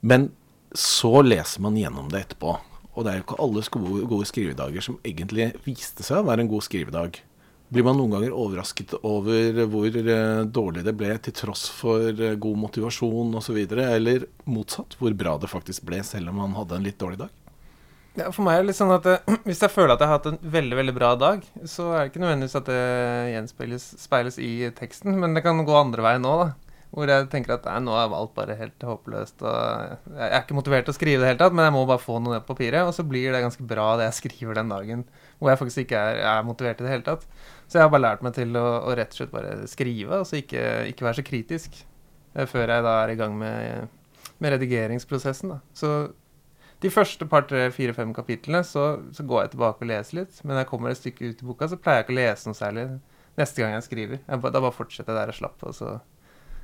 [0.01, 0.31] Men
[0.73, 2.55] så leser man gjennom det etterpå.
[2.95, 6.43] Og det er jo ikke alle gode, gode skrivedager som egentlig viste seg å være
[6.43, 7.19] en god skrivedag.
[7.69, 12.37] Blir man noen ganger overrasket over hvor eh, dårlig det ble til tross for eh,
[12.41, 16.87] god motivasjon osv., eller motsatt, hvor bra det faktisk ble selv om man hadde en
[16.87, 17.35] litt dårlig dag?
[18.17, 20.17] Ja, for meg er det litt sånn at eh, hvis jeg føler at jeg har
[20.17, 22.81] hatt en veldig veldig bra dag, så er det ikke nødvendigvis at det
[23.35, 26.49] gjenspeiles speiles i teksten, men det kan gå andre veien nå, da.
[26.89, 30.57] Hvor jeg tenker at nei, nå er alt bare helt håpløst, og jeg er ikke
[30.57, 32.55] motivert til å skrive det hele tatt, men jeg må bare få noe ned på
[32.55, 35.05] papiret, og så blir det ganske bra det jeg skriver den dagen,
[35.37, 37.29] hvor jeg faktisk ikke er, er motivert i det hele tatt.
[37.69, 40.39] Så jeg har bare lært meg til å, å rett og slett bare skrive, altså
[40.39, 43.91] ikke, ikke være så kritisk eh, før jeg da er i gang med,
[44.41, 45.59] med redigeringsprosessen, da.
[45.77, 45.91] Så
[46.81, 50.37] de første par, tre, fire, fem kapitlene så, så går jeg tilbake og leser litt.
[50.41, 52.47] Men når jeg kommer et stykke ut i boka, så pleier jeg ikke å lese
[52.49, 52.85] noe særlig
[53.39, 54.21] neste gang jeg skriver.
[54.23, 55.65] Jeg, da bare fortsetter jeg der og slapp.
[55.67, 55.97] Og så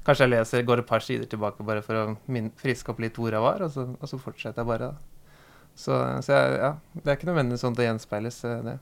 [0.08, 3.20] kanskje jeg leser, går et par sider tilbake bare for å min, friske opp litt
[3.20, 4.94] hvor jeg var, og så, og så fortsetter jeg bare.
[4.94, 5.36] da.
[5.76, 8.78] Så, så jeg, ja, det er ikke nødvendigvis sånn at det gjenspeiles, eh, det.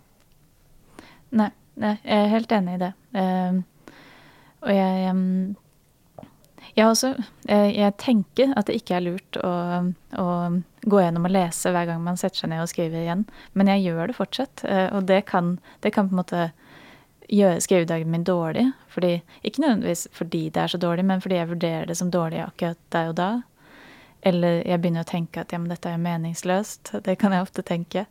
[1.34, 1.50] Nei,
[1.82, 2.94] nei, jeg er helt enig i det.
[3.18, 3.62] Uh,
[4.64, 5.56] og jeg um,
[6.74, 7.10] Jeg også
[7.50, 9.52] jeg, tenker at det ikke er lurt å,
[10.18, 10.28] å
[10.90, 13.84] gå gjennom og lese hver gang man setter seg ned og skriver igjen, men jeg
[13.84, 14.64] gjør det fortsatt.
[14.66, 16.48] eh, og det kan, det kan på en måte
[17.30, 18.72] gjøre skrivedagen min dårlig.
[18.92, 22.42] Fordi, ikke nødvendigvis fordi det er så dårlig, men fordi jeg vurderer det som dårlig
[22.44, 23.30] akkurat der og da.
[24.24, 26.96] Eller jeg begynner å tenke at ja, men dette er jo meningsløst.
[27.04, 28.06] Det kan jeg ofte tenke.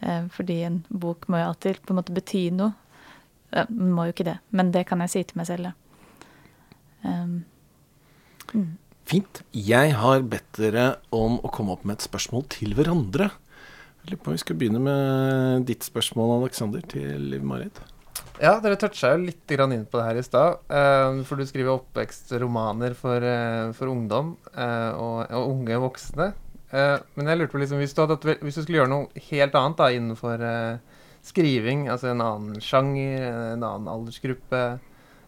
[0.00, 2.74] Eh, fordi en bok må jo alltid på en måte bety noe.
[3.54, 5.74] Den må jo ikke det, men det kan jeg si til meg selv, ja.
[6.98, 7.44] Um,
[8.52, 8.72] mm.
[9.08, 9.40] Fint.
[9.56, 13.30] Jeg har bedt dere om å komme opp med et spørsmål til hverandre.
[14.02, 17.80] Jeg lurer på om vi skal begynne med ditt spørsmål, Aleksander, til Liv Marit.
[18.38, 20.60] Ja, dere toucha jo litt inn på det her i stad.
[20.68, 26.28] eh, for du skriver oppvekstromaner for, eh, for ungdom eh, og, og unge voksne.
[26.70, 29.56] Eh, men jeg lurte på liksom, hvis du, hadde, hvis du skulle gjøre noe helt
[29.56, 34.64] annet da, innenfor uh, skriving, altså en annen sjanger, en annen aldersgruppe,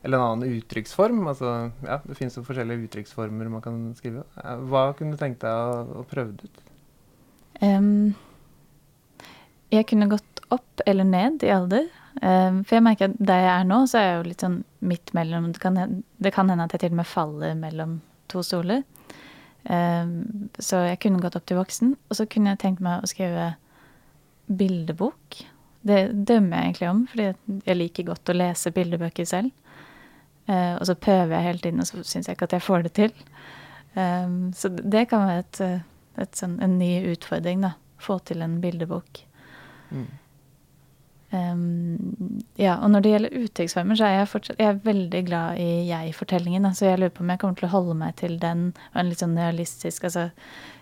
[0.02, 1.50] eller en annen uttrykksform altså,
[1.84, 4.24] ja, Det finnes jo forskjellige uttrykksformer man kan skrive.
[4.40, 6.60] Uh, hva kunne du tenkt deg å, å prøve ut?
[7.60, 8.12] Um,
[9.72, 11.88] jeg kunne gått opp eller ned i alder.
[12.20, 14.62] Um, for jeg merker at der jeg er nå, så er jeg jo litt sånn
[14.82, 15.76] midt mellom Det kan,
[16.18, 18.00] det kan hende at jeg til og med faller mellom
[18.32, 18.82] to stoler.
[19.64, 21.94] Um, så jeg kunne gått opp til voksen.
[22.08, 23.52] Og så kunne jeg tenkt meg å skrive
[24.50, 25.42] bildebok.
[25.86, 27.26] Det dømmer jeg egentlig om, fordi
[27.68, 29.52] jeg liker godt å lese bildebøker selv.
[30.50, 32.86] Eh, og så prøver jeg hele tiden, og så syns jeg ikke at jeg får
[32.86, 33.14] det til.
[33.94, 35.60] Um, så det kan være et,
[36.24, 37.74] et sånn, en ny utfordring, da.
[38.00, 39.22] Få til en bildebok.
[39.90, 40.08] Mm.
[41.30, 45.62] Um, ja, og når det gjelder uttrykksformer, så er jeg fortsatt jeg er veldig glad
[45.62, 46.66] i jeg-fortellingen.
[46.74, 49.10] Så jeg lurer på om jeg kommer til å holde meg til den, og en
[49.12, 50.28] litt sånn realistisk altså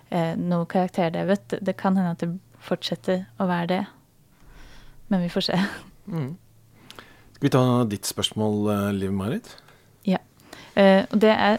[0.08, 1.46] eh, Noe karakterdrevet.
[1.52, 2.32] Det, det kan hende at det
[2.64, 3.84] fortsetter å være det.
[5.12, 5.62] Men vi får se.
[6.08, 6.36] Mm.
[7.36, 9.56] Skal vi ta ditt spørsmål, eh, Liv Marit?
[10.78, 11.58] Eh, og det er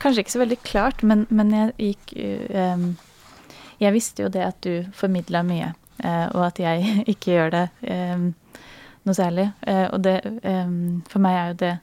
[0.00, 2.94] kanskje ikke så veldig klart, men, men jeg gikk eh, um,
[3.80, 8.26] Jeg visste jo det at du formidla mye, og at jeg ikke gjør det eh,
[9.06, 9.50] noe særlig.
[9.66, 10.76] Eh, og det eh,
[11.10, 11.74] For meg er jo det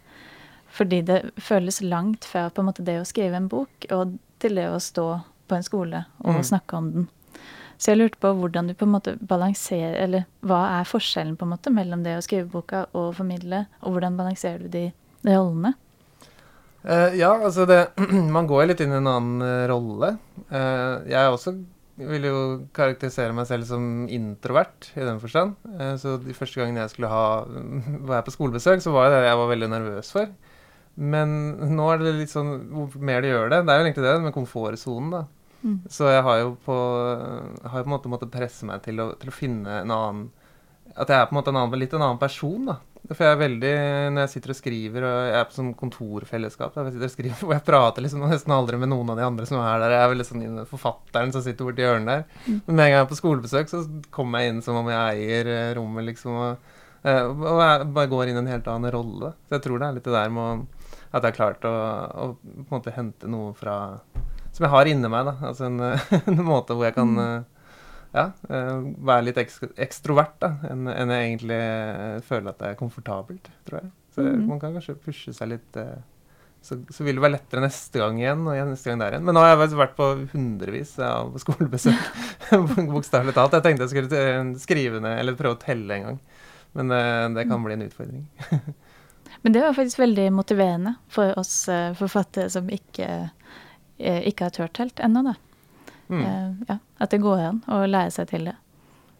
[0.73, 4.55] fordi det føles langt fra på en måte det å skrive en bok og til
[4.57, 5.03] det å stå
[5.47, 6.43] på en skole og Mm.
[6.43, 7.03] snakke om den.
[7.77, 11.45] Så jeg lurte på hvordan du på en måte balanserer Eller hva er forskjellen på
[11.45, 14.83] en måte mellom det å skrive boka og formidle, og hvordan balanserer du de
[15.27, 15.73] rollene?
[16.83, 17.87] Uh, ja, altså det
[18.35, 20.17] Man går litt inn i en annen eh, rolle.
[20.51, 21.53] Uh, jeg også
[21.99, 22.37] vil jo
[22.73, 25.53] karakterisere meg selv som introvert i den forstand.
[25.77, 27.43] Eh, så de første gangene jeg skulle ha
[28.07, 30.33] Var jeg på skolebesøk, så var det det jeg var veldig nervøs for.
[30.95, 31.37] Men
[31.73, 34.17] nå er det litt sånn Hvor mer du gjør det Det er jo egentlig det
[34.21, 35.23] med komfortsonen, da.
[35.63, 35.77] Mm.
[35.89, 39.13] Så jeg har jo på Har jo på en måte måttet presse meg til å,
[39.17, 40.27] til å finne en annen
[40.93, 42.77] At jeg er på en måte en annen, litt en annen person, da.
[43.11, 43.71] For jeg er veldig
[44.15, 47.39] Når jeg sitter og skriver, og jeg er på sånn kontorfellesskap jeg sitter og skriver,
[47.43, 49.95] hvor jeg prater liksom nesten aldri med noen av de andre som er der.
[49.97, 52.23] Jeg er veldig sånn forfatteren som sitter borti hjørnet der.
[52.47, 55.19] Men med en gang jeg er på skolebesøk, så kommer jeg inn som om jeg
[55.19, 56.39] eier eh, rommet, liksom.
[56.39, 59.33] Og, eh, og jeg bare går inn i en helt annen rolle.
[59.47, 60.67] Så jeg tror det er litt det der med
[61.13, 63.75] at jeg har klart å, å på en måte hente noe fra
[64.53, 65.27] som jeg har inni meg.
[65.27, 65.81] da, altså En,
[66.31, 67.17] en måte hvor jeg kan
[68.13, 71.61] ja, være litt ekstrovert da, enn en jeg egentlig
[72.27, 73.91] føler at det er komfortabelt, tror jeg.
[74.13, 74.43] Så mm.
[74.51, 75.79] man kan kanskje pushe seg litt
[76.63, 78.45] så, så, vil det være lettere neste gang igjen.
[78.47, 79.25] og neste gang der igjen.
[79.27, 82.05] Men nå har jeg vært på hundrevis av skolebesøk.
[82.93, 83.57] Bokstavelig talt.
[83.57, 86.21] Jeg tenkte jeg skulle skrive ned, eller prøve å telle en gang.
[86.79, 88.23] Men det, eh, det kan bli en utfordring.
[89.43, 91.65] Men det var faktisk veldig motiverende for oss
[91.99, 93.07] forfattere som ikke,
[93.99, 95.33] ikke har turt helt ennå, da.
[96.13, 96.25] Mm.
[96.25, 98.57] Uh, ja, at det går an å lære seg til det.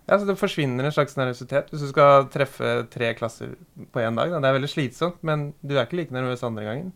[0.04, 3.56] Ja, så Det forsvinner en slags nervøsitet hvis du skal treffe tre klasser
[3.94, 4.34] på én dag.
[4.34, 4.42] Da.
[4.44, 6.92] Det er veldig slitsomt, men du er ikke like nervøs andre gangen.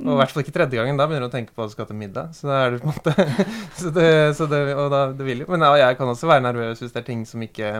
[0.00, 0.96] Og i hvert fall ikke tredje gangen.
[0.96, 2.32] Da begynner du å tenke på at du skal til middag.
[2.36, 3.12] Så da er det på en måte
[3.80, 5.50] så det, så det, Og da det vil jo.
[5.52, 7.74] Men ja, jeg kan også være nervøs hvis det er ting som ikke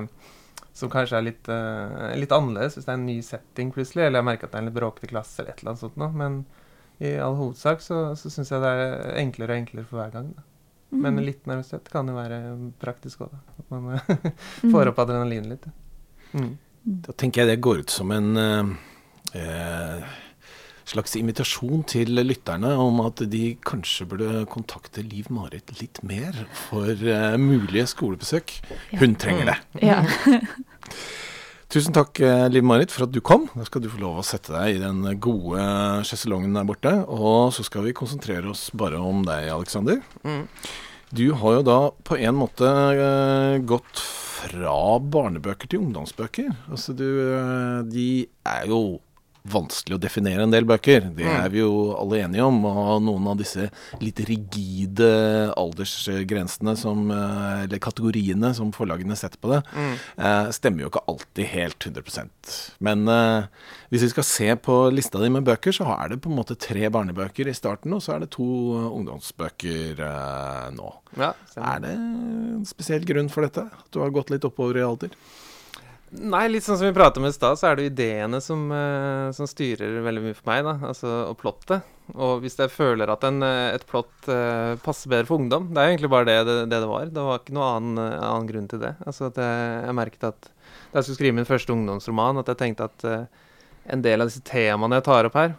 [0.77, 2.77] Som kanskje er litt, uh, litt annerledes.
[2.77, 4.77] Hvis det er en ny setting plutselig, eller jeg merker at det er en litt
[4.77, 6.13] bråkete klasse eller et eller annet sånt noe.
[6.17, 6.43] Men
[7.03, 10.33] i all hovedsak så, så syns jeg det er enklere og enklere for hver gang.
[10.37, 10.49] Da.
[10.93, 11.23] Men mm.
[11.25, 12.41] litt nervøsitet kan jo være
[12.83, 13.55] praktisk òg, da.
[13.63, 14.33] At man
[14.75, 15.71] får opp adrenalinet litt.
[16.37, 16.51] Mm.
[17.07, 18.73] Da tenker jeg det går ut som en uh,
[19.37, 20.13] uh,
[20.93, 26.91] slags invitasjon til lytterne om at de kanskje burde kontakte Liv Marit litt mer for
[26.91, 28.57] eh, mulige skolebesøk.
[29.01, 29.59] Hun trenger det.
[29.87, 30.03] Ja.
[31.73, 33.47] Tusen takk, eh, Liv Marit, for at du kom.
[33.57, 35.63] Da skal du få lov å sette deg i den gode
[36.05, 36.93] sjeselongen der borte.
[37.09, 40.03] Og så skal vi konsentrere oss bare om deg, Aleksander.
[40.21, 40.43] Mm.
[41.17, 46.53] Du har jo da på en måte uh, gått fra barnebøker til ungdomsbøker.
[46.69, 47.09] Altså du
[47.89, 49.01] De er jo
[49.49, 51.09] vanskelig å definere en del bøker.
[51.17, 51.35] Det mm.
[51.35, 52.61] er vi jo alle enige om.
[52.69, 53.69] Og noen av disse
[54.03, 55.09] litt rigide
[55.59, 59.93] aldersgrensene som eh, Eller kategoriene som forlagene setter på det, mm.
[60.29, 62.55] eh, stemmer jo ikke alltid helt 100%
[62.87, 63.51] Men eh,
[63.93, 66.57] hvis vi skal se på lista di med bøker, så er det på en måte
[66.57, 68.47] tre barnebøker i starten, og så er det to
[68.89, 70.01] ungdomsbøker
[70.73, 70.89] nå.
[71.21, 73.67] Ja, er det en spesiell grunn for dette?
[73.69, 75.13] At du har gått litt oppover i alder?
[76.13, 78.67] Nei, litt sånn som vi prata om i stad, så er det jo ideene som,
[78.69, 80.67] uh, som, styrer veldig mye for meg.
[80.67, 81.89] da, altså, Og plottet.
[82.13, 85.79] Og hvis jeg føler at en, eh, et plott uh, passer bedre for ungdom Det
[85.81, 87.07] er egentlig bare det det, det, det var.
[87.07, 88.91] Det var ikke noen annen, annen grunn til det.
[89.07, 92.61] Altså at jeg, jeg, merket at da jeg skulle skrive min første ungdomsroman, at jeg
[92.61, 93.07] tenkte at
[93.95, 95.55] en del av disse temaene jeg tar opp her,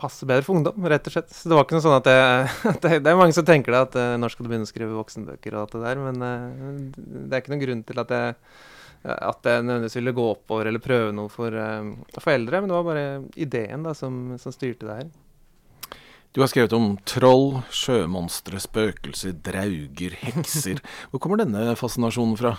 [0.00, 1.28] passer bedre for ungdom, rett og slett.
[1.34, 3.76] Så det var ikke noe sånn at, jeg, at det, det, er mange som tenker
[3.76, 6.24] det, at når skal du begynne å skrive voksenbøker og alt det der, men
[6.94, 8.36] det er ikke noen grunn til at jeg
[9.02, 12.60] at jeg nødvendigvis ville gå oppover eller prøve noe for, uh, for eldre.
[12.60, 13.06] Men det var bare
[13.40, 15.10] ideen da, som, som, styrte det her.
[16.30, 20.82] Du har skrevet om troll, sjømonstre, spøkelser, drauger, hekser.
[21.10, 22.54] Hvor kommer denne fascinasjonen fra?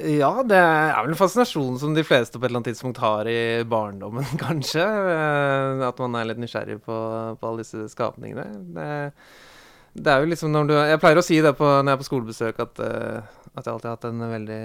[0.00, 3.28] Ja, det er vel en fascinasjon som de fleste på et eller annet tidspunkt har
[3.28, 4.84] i barndommen, kanskje.
[4.84, 6.96] Uh, at man er litt nysgjerrig på,
[7.40, 8.46] på alle disse skapningene.
[8.76, 8.90] Det,
[9.94, 12.02] det er jo liksom når du Jeg pleier å si det på, når jeg er
[12.02, 14.62] på skolebesøk, at, uh, at jeg alltid har hatt en veldig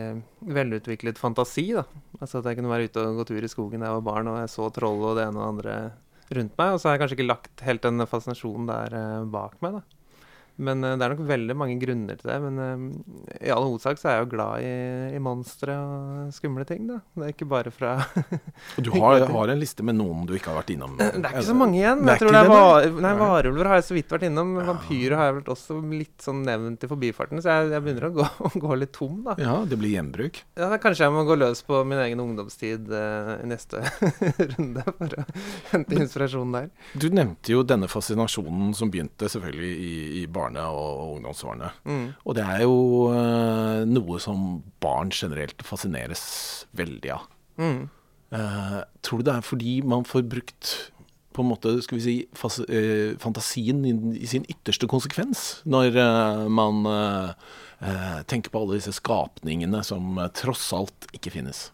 [0.60, 1.68] velutviklet fantasi.
[1.74, 1.86] da.
[2.20, 4.32] Altså At jeg kunne være ute og gå tur i skogen da jeg var barn
[4.32, 5.76] og jeg så troll og det ene og det andre
[6.38, 6.74] rundt meg.
[6.76, 9.80] Og så har jeg kanskje ikke lagt helt den fascinasjonen der uh, bak meg.
[9.80, 9.95] da.
[10.56, 12.38] Men uh, det er nok veldig mange grunner til det.
[12.44, 14.74] Men uh, i all hovedsak så er jeg jo glad i,
[15.18, 16.86] i monstre og skumle ting.
[16.90, 17.02] da.
[17.16, 17.96] Det er ikke bare fra
[18.78, 20.96] Og Du har, har, en liste med noen du ikke har vært innom?
[21.00, 22.04] Det er ikke så mange igjen.
[22.08, 24.56] Jeg tror det er var, nei, Varulver har jeg så vidt vært innom.
[24.60, 24.68] Ja.
[24.72, 27.44] Vampyrer har jeg vel også litt sånn nevnt i forbifarten.
[27.44, 28.30] Så jeg, jeg begynner å gå,
[28.66, 29.38] gå, litt tom, da.
[29.42, 30.42] Ja, det blir gjenbruk?
[30.56, 33.82] Ja, da Kanskje jeg må gå løs på min egen ungdomstid uh, i neste
[34.54, 35.26] runde for å
[35.72, 36.70] hente inspirasjon der.
[36.94, 41.72] Du nevnte jo denne fascinasjonen som begynte selvfølgelig i, i barn barne- og ungdomsårene.
[41.86, 42.14] Mm.
[42.26, 42.76] Og det er jo
[43.12, 47.30] uh, noe som barn generelt fascineres veldig av.
[47.58, 47.90] Mm.
[48.36, 50.92] Uh, tror du det er fordi man får brukt
[51.36, 56.00] på en måte, skal vi si, fas, uh, fantasien i, i, sin ytterste konsekvens når
[56.50, 56.86] man
[58.26, 61.68] tenker på alle disse skapningene som tross alt ikke finnes?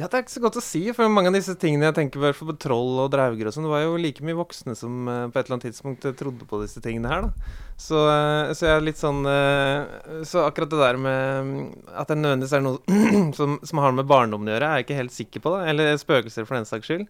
[0.00, 2.32] Ja, Det er ikke så godt å si, for mange av disse tingene jeg tenker
[2.32, 5.36] på troll og drauger og sånn, det var jo like mye voksne som uh, på
[5.36, 7.56] et eller annet tidspunkt trodde på disse tingene her, da.
[7.76, 12.16] Så, uh, så jeg er litt sånn uh, Så akkurat det der med at det
[12.20, 13.00] nødvendigvis er noe
[13.38, 15.66] som, som, har med barndommen å gjøre, er jeg ikke helt sikker på, da.
[15.68, 17.04] Eller spøkelser, for den saks skyld.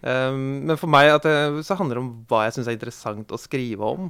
[0.00, 1.36] Um, men for meg det,
[1.68, 4.08] så handler det om hva jeg syns er interessant å skrive om.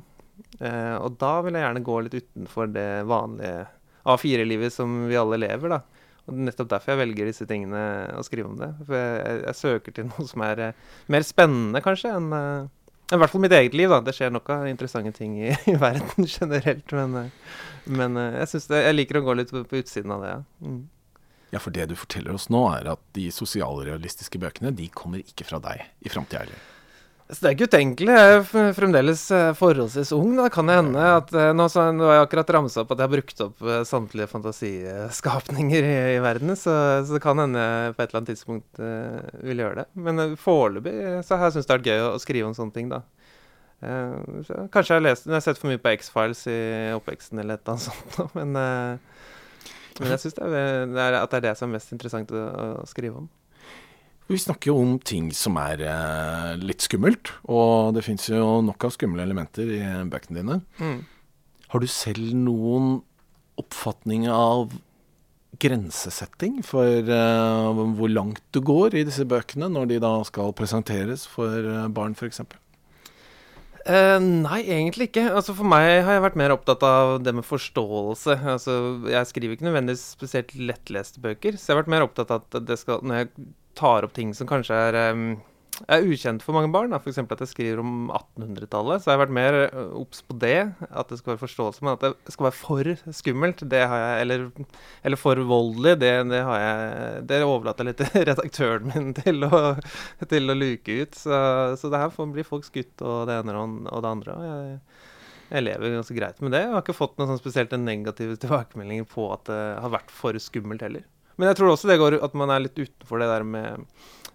[0.62, 3.66] og da vil jeg gjerne gå litt utenfor det vanlige
[4.08, 6.01] A4-livet som vi alle lever, da.
[6.30, 7.82] Og nettopp derfor jeg velger disse tingene
[8.14, 8.70] å skrive om det.
[8.86, 12.70] For jeg, jeg søker til noe som er uh, mer spennende, kanskje, enn uh,
[13.12, 13.90] i hvert fall mitt eget liv.
[13.90, 13.98] da.
[14.04, 16.94] Det skjer nok av interessante ting i, i verden generelt.
[16.94, 17.54] Men, uh,
[17.90, 20.34] men jeg, det, jeg, liker å gå litt på, på utsiden av det.
[20.36, 20.68] Ja.
[20.68, 20.82] Mm.
[21.56, 25.48] ja, for det du forteller oss nå, er at de sosialrealistiske bøkene de kommer ikke
[25.48, 26.62] fra deg i framtida heller?
[27.30, 28.12] Så det er ikke utenkelig.
[28.12, 30.34] Jeg er fremdeles eh, forholdsvis ung.
[30.36, 33.14] Da kan det hende at eh, Nå, har jeg akkurat ramsa opp at jeg har
[33.14, 38.04] brukt opp eh, samtlige fantasiskapninger i, i verden, så, så, det kan hende jeg på
[38.04, 39.86] et eller annet tidspunkt uh, vil gjøre det.
[40.04, 40.94] Men uh, foreløpig
[41.24, 43.00] så har jeg syntes det har vært gøy å, å, skrive om sånne ting, da.
[43.82, 46.60] Uh, så, kanskje jeg har lest Jeg har sett for mye på X-Files i
[46.94, 48.52] oppveksten eller et eller annet sånt, men,
[50.02, 52.50] men jeg syns at det er det som er mest interessant å,
[52.82, 53.30] å skrive om.
[54.32, 58.88] Vi snakker jo om ting som er eh, litt skummelt, og det fins jo nok
[58.88, 60.60] av skumle elementer i bøkene dine.
[60.80, 61.02] Mm.
[61.72, 63.02] Har du selv noen
[63.60, 64.72] oppfatning av
[65.62, 71.26] grensesetting for eh, hvor langt du går i disse bøkene, når de da skal presenteres
[71.28, 72.42] for eh, barn f.eks.?
[73.82, 75.24] Uh, nei, egentlig ikke.
[75.34, 78.36] Altså For meg har jeg vært mer opptatt av det med forståelse.
[78.52, 78.76] Altså
[79.10, 82.62] Jeg skriver ikke nødvendigvis spesielt lettleste bøker, så jeg har vært mer opptatt av at
[82.68, 84.98] det skal, når jeg tar opp ting som kanskje er,
[85.88, 86.92] er ukjent for mange barn.
[86.96, 87.20] F.eks.
[87.22, 89.02] at jeg skriver om 1800-tallet.
[89.02, 90.58] Så jeg har vært mer eh, obs på det,
[90.88, 91.84] at det skal være forståelse.
[91.84, 94.48] Men at det skal være for skummelt, det har jeg Eller,
[95.02, 99.48] eller for voldelig, det, det, har jeg Det overlater jeg litt til redaktøren min til
[99.48, 99.62] å,
[100.28, 101.16] til å luke ut.
[101.18, 101.40] Så,
[101.80, 104.36] så det her blir folk skutt og det ene og det andre.
[104.36, 104.76] Og jeg,
[105.52, 106.62] jeg lever ganske greit med det.
[106.64, 110.36] Jeg har ikke fått noen sånn spesielt negative tilbakemeldinger på at det har vært for
[110.40, 111.04] skummelt heller.
[111.36, 113.86] Men jeg tror også det går at man er litt utenfor det der med,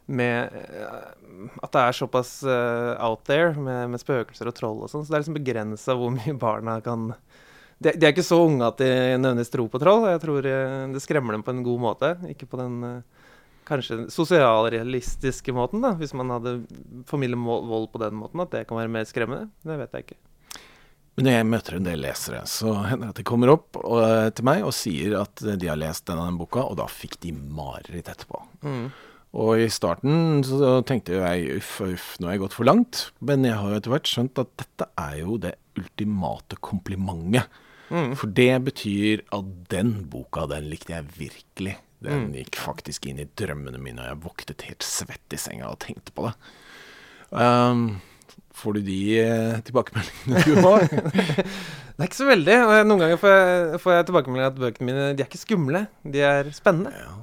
[0.07, 4.91] med eh, At det er såpass uh, out there med, med, spøkelser og troll og
[4.91, 5.05] sånn.
[5.05, 7.11] Så det er liksom begrensa hvor mye barna kan
[7.77, 8.89] de, de, er ikke så unge at de
[9.19, 10.07] nødvendigvis tror på troll.
[10.09, 12.13] Jeg tror uh, det skremmer dem på en god måte.
[12.31, 13.27] Ikke på den uh,
[13.67, 15.93] kanskje sosialrealistiske måten, da.
[15.99, 16.57] Hvis man hadde
[17.09, 19.51] formidlet vold på den måten, at det kan være mer skremmende.
[19.61, 20.19] Det vet jeg ikke.
[21.17, 24.29] Men jeg møter en del lesere, så hender det at de kommer opp og, eh,
[24.37, 28.11] til meg og sier at de har lest denne boka, og da fikk de mareritt
[28.11, 28.43] etterpå.
[28.61, 28.83] Mm.
[29.37, 33.07] Og i starten så tenkte jeg uff uff, nå har jeg gått for langt.
[33.19, 37.59] Men jeg har jo etter hvert skjønt at dette er jo det ultimate komplimentet.
[37.89, 38.13] Mm.
[38.19, 41.77] For det betyr at den boka, den likte jeg virkelig.
[42.03, 42.33] Den mm.
[42.41, 46.13] gikk faktisk inn i drømmene mine, og jeg våknet helt svett i senga og tenkte
[46.15, 46.35] på det.
[47.31, 47.99] Um,
[48.57, 50.87] Får du de eh, tilbakemeldingene du har?
[51.93, 52.57] det er ikke så veldig.
[52.89, 56.23] Noen ganger får jeg, får jeg tilbakemelding at bøkene mine de er ikke skumle, de
[56.25, 56.93] er spennende.
[56.97, 57.13] Ja.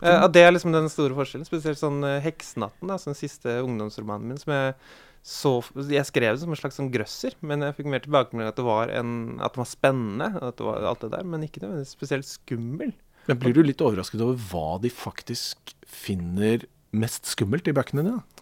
[0.00, 1.46] Uh, det er liksom den store forskjellen.
[1.48, 4.74] Spesielt sånn uh, 'Heksenatten', da, den siste ungdomsromanen min, som jeg
[5.20, 5.50] så
[5.92, 8.64] Jeg skrev det som en slags sånn grøsser, men jeg fikk mer tilbakemelding at det
[8.64, 11.92] var en, at det var spennende, at det var alt det der, men ikke nødvendigvis
[11.92, 12.94] spesielt skummel.
[13.28, 16.64] Men blir du litt overrasket over hva de faktisk finner
[16.96, 18.39] mest skummelt i bøkene dine?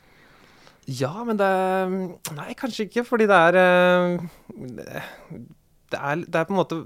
[0.88, 1.94] Ja, men det er,
[2.38, 4.26] Nei, kanskje ikke, fordi det er eh,
[5.92, 6.82] Det er, det er på en måte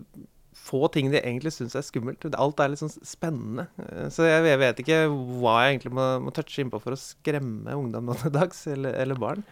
[0.62, 2.24] få ting de egentlig syns er skummelt.
[2.38, 3.66] Alt er litt sånn spennende.
[3.82, 4.98] Eh, så jeg, jeg vet ikke
[5.40, 8.94] hva jeg egentlig må, må touche innpå for å skremme ungdom nå til dags, eller,
[9.02, 9.42] eller barn.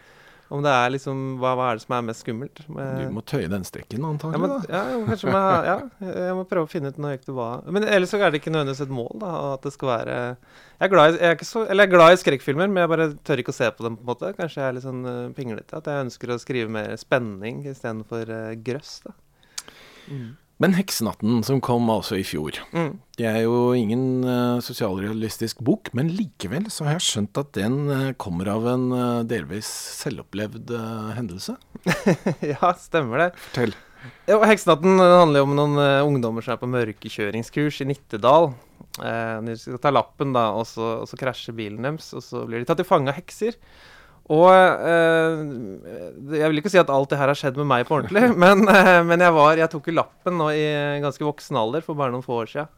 [0.50, 2.62] Om det er liksom hva, hva, er det som er mest skummelt?
[2.66, 4.48] Du må tøye den strikken, antagelig.
[4.66, 8.10] Ja, ja, kanskje må, ja, jeg må prøve å finne ut nøyaktig hva Men ellers
[8.10, 9.30] så er det ikke nødvendigvis et mål, da.
[9.54, 12.16] At det skal være Jeg er glad i, jeg er så, eller jeg er glad
[12.16, 14.34] i skrekkfilmer, men jeg bare tør ikke å se på dem, på en måte.
[14.40, 15.78] Kanskje jeg er litt sånn uh, pinglete.
[15.78, 19.14] At jeg ønsker å skrive mer spenning istedenfor uh, grøss, da.
[20.10, 20.30] Mm.
[20.60, 22.92] Men 'Heksenatten', som kom altså i fjor, mm.
[23.16, 27.78] det er jo ingen uh, sosialrealistisk bok, men likevel så har jeg skjønt at den
[27.88, 29.70] uh, kommer av en uh, delvis
[30.02, 30.74] selvopplevd
[31.16, 31.56] hendelse?
[32.52, 33.30] ja, stemmer det.
[33.46, 33.72] Fortell.
[34.28, 35.80] Ja, 'Heksenatten' handler jo om noen
[36.10, 38.52] ungdommer som er på mørkekjøringskurs i Nittedal.
[39.00, 42.60] de skal ta lappen, da, og så, og så krasjer bilen deres, og så blir
[42.60, 43.56] de tatt til fange av hekser.
[44.30, 45.40] Og eh,
[46.38, 48.62] jeg vil ikke si at alt det her har skjedd med meg på ordentlig, men,
[48.70, 50.66] eh, men jeg, var, jeg tok jo lappen nå i
[51.02, 52.70] ganske voksen alder for bare noen få år siden.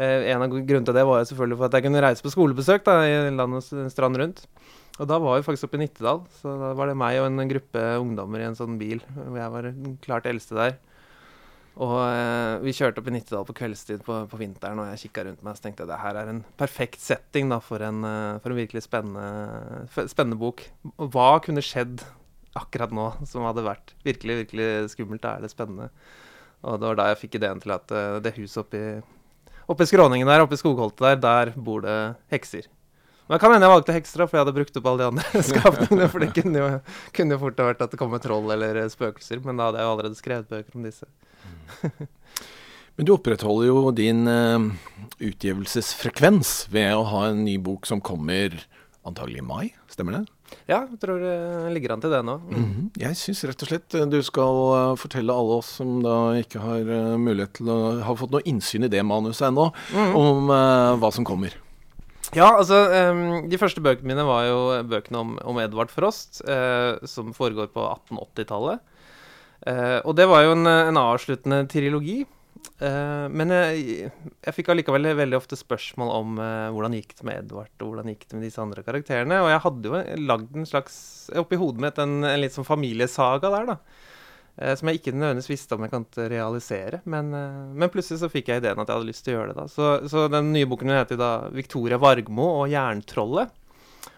[0.00, 2.32] Eh, en av grunnene til det var jo selvfølgelig for at jeg kunne reise på
[2.32, 4.46] skolebesøk da, i landets strand rundt.
[4.94, 7.50] Og da var vi faktisk oppe i Nittedal, så da var det meg og en
[7.50, 9.02] gruppe ungdommer i en sånn bil.
[9.18, 9.70] Hvor jeg var
[10.06, 10.76] klart eldste der.
[11.82, 15.24] Og eh, vi kjørte opp i Nittedal på kveldstid på, på, vinteren, og jeg kikka
[15.26, 18.36] rundt meg og tenkte jeg det her er en perfekt setting da, for, en, eh,
[18.44, 20.62] for en virkelig spennende, spennende bok.
[21.02, 22.04] Hva kunne skjedd
[22.54, 25.26] akkurat nå som hadde vært virkelig, virkelig skummelt?
[25.26, 25.90] eller er spennende.
[26.64, 28.80] Og det var da jeg fikk ideen til at uh, det huset oppi,
[29.68, 31.98] oppi skråningen der, oppi skogholtet der, der bor det
[32.32, 32.70] hekser.
[33.24, 35.44] Men det kan hende jeg valgte hekser fordi jeg hadde brukt opp alle de andre
[35.50, 36.08] skapningene.
[36.12, 36.66] For det kunne jo,
[37.16, 39.40] kunne jo fort ha vært at det kom et troll eller spøkelser.
[39.46, 41.08] Men da hadde jeg jo allerede skrevet bøker om disse.
[42.94, 44.68] Men du opprettholder jo din uh,
[45.18, 48.54] utgivelsesfrekvens ved å ha en ny bok som kommer
[49.04, 50.22] antagelig i mai, stemmer det?
[50.68, 52.36] Ja, jeg tror det ligger an til det nå.
[52.38, 52.54] Mm.
[52.54, 53.00] Mm -hmm.
[53.02, 54.54] Jeg syns rett og slett eh, du skal
[54.92, 58.44] uh, fortelle alle oss som da ikke har uh, mulighet til å ha fått noe
[58.44, 60.14] innsyn i det manuset ennå, mm.
[60.16, 60.46] om
[61.00, 61.63] hva som kommer.
[62.32, 62.78] Ja, altså
[63.12, 67.68] um, De første bøkene mine var jo bøkene om, om Edvard Frost, uh, som foregår
[67.74, 68.80] på 1880-tallet.
[69.64, 72.22] Uh, og det var jo en, en avsluttende trilogi.
[72.80, 74.08] Uh, men jeg,
[74.40, 76.40] jeg fikk allikevel veldig ofte spørsmål om
[76.74, 79.42] hvordan gikk det med Edvard, og hvordan gikk det med disse andre karakterene.
[79.44, 80.96] Og jeg hadde jo lagd en slags
[81.40, 83.78] Oppi hodet mitt en, en litt sånn familiesaga der, da.
[84.56, 87.00] Eh, som jeg ikke nødvendigvis visste om jeg kan realisere.
[87.10, 89.50] Men, eh, men, plutselig så fikk jeg ideen at jeg hadde lyst til å gjøre
[89.50, 89.56] det.
[89.58, 89.66] da.
[89.70, 93.50] Så, så den nye boken heter da 'Victoria Vargmo og jerntrollet'.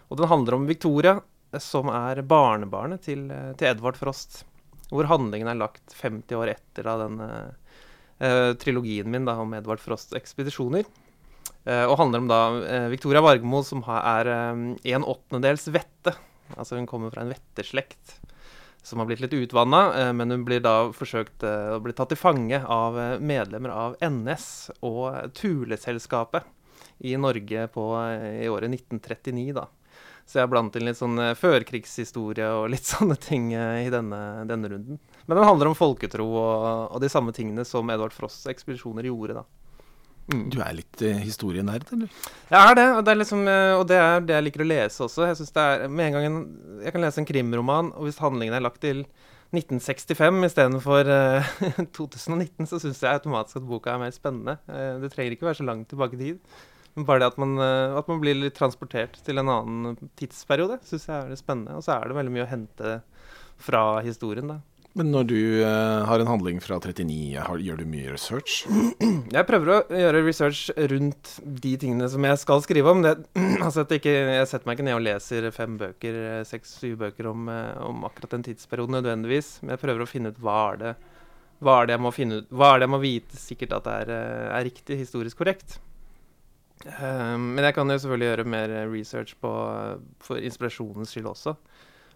[0.07, 1.19] Og den handler om Victoria,
[1.59, 4.43] som er barnebarnet til, eh, til Edvard Frost.
[4.91, 9.81] Hvor handlingen er lagt 50 år etter da den uh, trilogien min da, om Edvard
[9.83, 10.87] Frosts ekspedisjoner.
[11.67, 16.15] Uh, og handler om da uh, Victoria Vargmo, som er um, en åttendedels vette.
[16.55, 18.15] Altså hun kommer fra en vetteslekt
[18.87, 22.13] som har blitt litt utvanna, eh, men hun blir da forsøkt eh, å bli tatt
[22.13, 24.45] til fange av eh, medlemmer av NS
[24.87, 26.47] og Tuleselskapet
[27.03, 27.83] i Norge på,
[28.39, 29.65] i året 1939, da.
[30.27, 34.71] Så jeg har blandet inn litt sånn førkrigshistorie og litt sånne ting i denne, denne
[34.71, 35.03] runden.
[35.27, 36.55] Men den handler om folketro og,
[36.95, 39.45] og de samme tingene som Edvard Frosts ekspedisjoner gjorde, da.
[40.27, 40.47] Mm.
[40.51, 42.11] Du er litt uh, historienerd, eller?
[42.51, 44.67] Jeg er det, og det er, liksom, uh, og det er det jeg liker å
[44.67, 45.23] lese også.
[45.29, 46.39] Jeg synes det er, med en gang en,
[46.83, 49.05] Jeg kan lese en krimroman, og hvis handlingen er lagt til
[49.55, 51.51] 1965 istedenfor uh,
[51.95, 54.57] 2019, så syns jeg automatisk at boka er mer spennende.
[54.67, 56.59] Uh, det trenger ikke være så langt tilbake i tid.
[56.97, 61.03] Men bare det at man, at man blir litt transportert til en annen tidsperiode, syns
[61.05, 61.75] jeg er det spennende.
[61.77, 62.95] Og så er det veldig mye å hente
[63.61, 64.57] fra historien, da.
[64.97, 68.63] Men når du uh, har en handling fra 39, har, gjør du mye research?
[69.35, 73.03] Jeg prøver å gjøre research rundt de tingene som jeg skal skrive om.
[73.05, 73.11] Det,
[73.65, 76.17] altså ikke, jeg setter meg ikke ned og leser fem bøker,
[76.49, 79.51] seks-syv bøker om, eh, om, akkurat den tidsperioden nødvendigvis.
[79.61, 80.93] Men jeg prøver å finne ut hva er det,
[81.61, 83.97] hva er det jeg må ut, hva er det jeg må vite sikkert at det
[84.01, 85.77] er, eh, er riktig, historisk korrekt.
[86.85, 89.51] Um, men jeg kan jo selvfølgelig gjøre mer research på,
[90.25, 91.53] for inspirasjonens skyld også.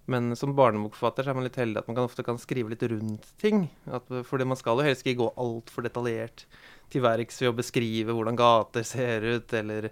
[0.09, 2.85] Men som barnebokforfatter så er man litt heldig at man kan, ofte kan skrive litt
[2.89, 3.67] rundt ting.
[3.85, 6.47] At, fordi man skal jo helst ikke gå altfor detaljert
[6.91, 9.91] til verks ved å beskrive hvordan gater ser ut, eller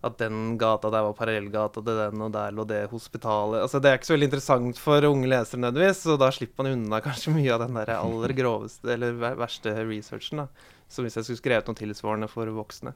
[0.00, 3.60] at den gata der var parallellgata til den, og der lå det hospitalet.
[3.60, 6.72] Altså, det er ikke så veldig interessant for unge lesere nødvendigvis, og da slipper man
[6.72, 10.46] unna kanskje mye av den der aller groveste eller verste researchen.
[10.46, 12.94] da, Som hvis jeg skulle skrevet noe tilsvarende for voksne.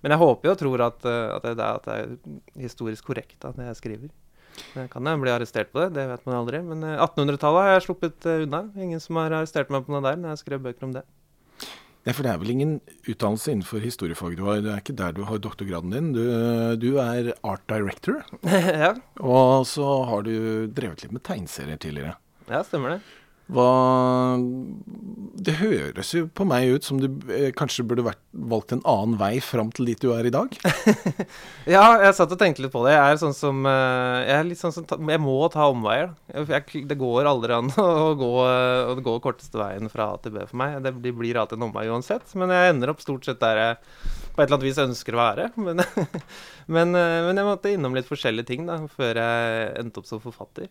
[0.00, 3.52] Men jeg håper jo og tror at, at, det, at det er historisk korrekt, da,
[3.56, 4.16] det jeg skriver.
[4.74, 6.62] Det kan jeg bli arrestert på det, det vet man aldri.
[6.64, 8.62] Men 1800-tallet eh, har jeg sluppet eh, unna.
[8.76, 11.04] Ingen som har arrestert meg på noe der når jeg skrev bøker om det.
[12.06, 12.74] Ja, for det er vel ingen
[13.10, 14.60] utdannelse innenfor historiefag du har?
[14.62, 16.12] Det er ikke der du har doktorgraden din?
[16.14, 16.22] Du,
[16.78, 18.22] du er art director.
[18.84, 18.92] ja.
[19.18, 22.14] Og så har du drevet litt med tegneserier tidligere.
[22.46, 23.00] Ja, stemmer det.
[23.46, 24.36] Hva
[25.46, 29.14] Det høres jo på meg ut som du eh, kanskje burde vært, valgt en annen
[29.20, 30.56] vei fram til dit du er i dag?
[31.76, 32.96] ja, jeg satt og tenkte litt på det.
[32.96, 36.10] Jeg er sånn som eh, Jeg, er litt sånn som, jeg må ta omveier.
[36.34, 38.32] Jeg, det går aldri an å gå,
[38.90, 40.80] å gå korteste veien fra A til B for meg.
[40.82, 42.34] Det blir, alltid en omvei uansett.
[42.34, 43.78] Men jeg ender opp stort sett der jeg
[44.34, 45.46] på et eller annet vis ønsker å være.
[45.66, 45.84] Men,
[46.66, 50.18] men, eh, men jeg måtte innom litt forskjellige ting da, før jeg endte opp som
[50.18, 50.66] forfatter.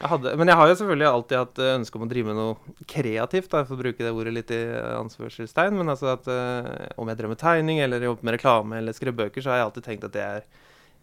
[0.00, 2.38] Jeg hadde, men jeg har jo selvfølgelig alltid hatt eh, ønske om å drive med
[2.38, 4.60] noe kreativt, da, for å bruke det ordet litt i
[4.96, 5.76] ansvarstegn.
[5.76, 9.18] Men altså at uh, om jeg drev med tegning eller jobbet med reklame eller skrev
[9.18, 10.46] bøker, så har jeg alltid tenkt at det er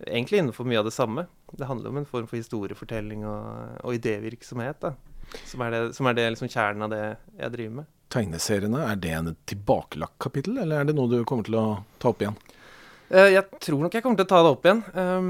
[0.07, 1.27] egentlig innenfor mye av det samme.
[1.53, 4.95] Det handler om en form for historiefortelling og, og idévirksomhet, da.
[5.45, 7.03] Som er det, som er det liksom kjernen av det
[7.37, 7.93] jeg driver med.
[8.17, 11.65] Tegneseriene, er det en tilbakelagt kapittel, eller er det noe du kommer til å
[12.01, 12.37] ta opp igjen?
[13.07, 14.81] Uh, jeg tror nok jeg kommer til å ta det opp igjen.
[14.91, 15.27] Um,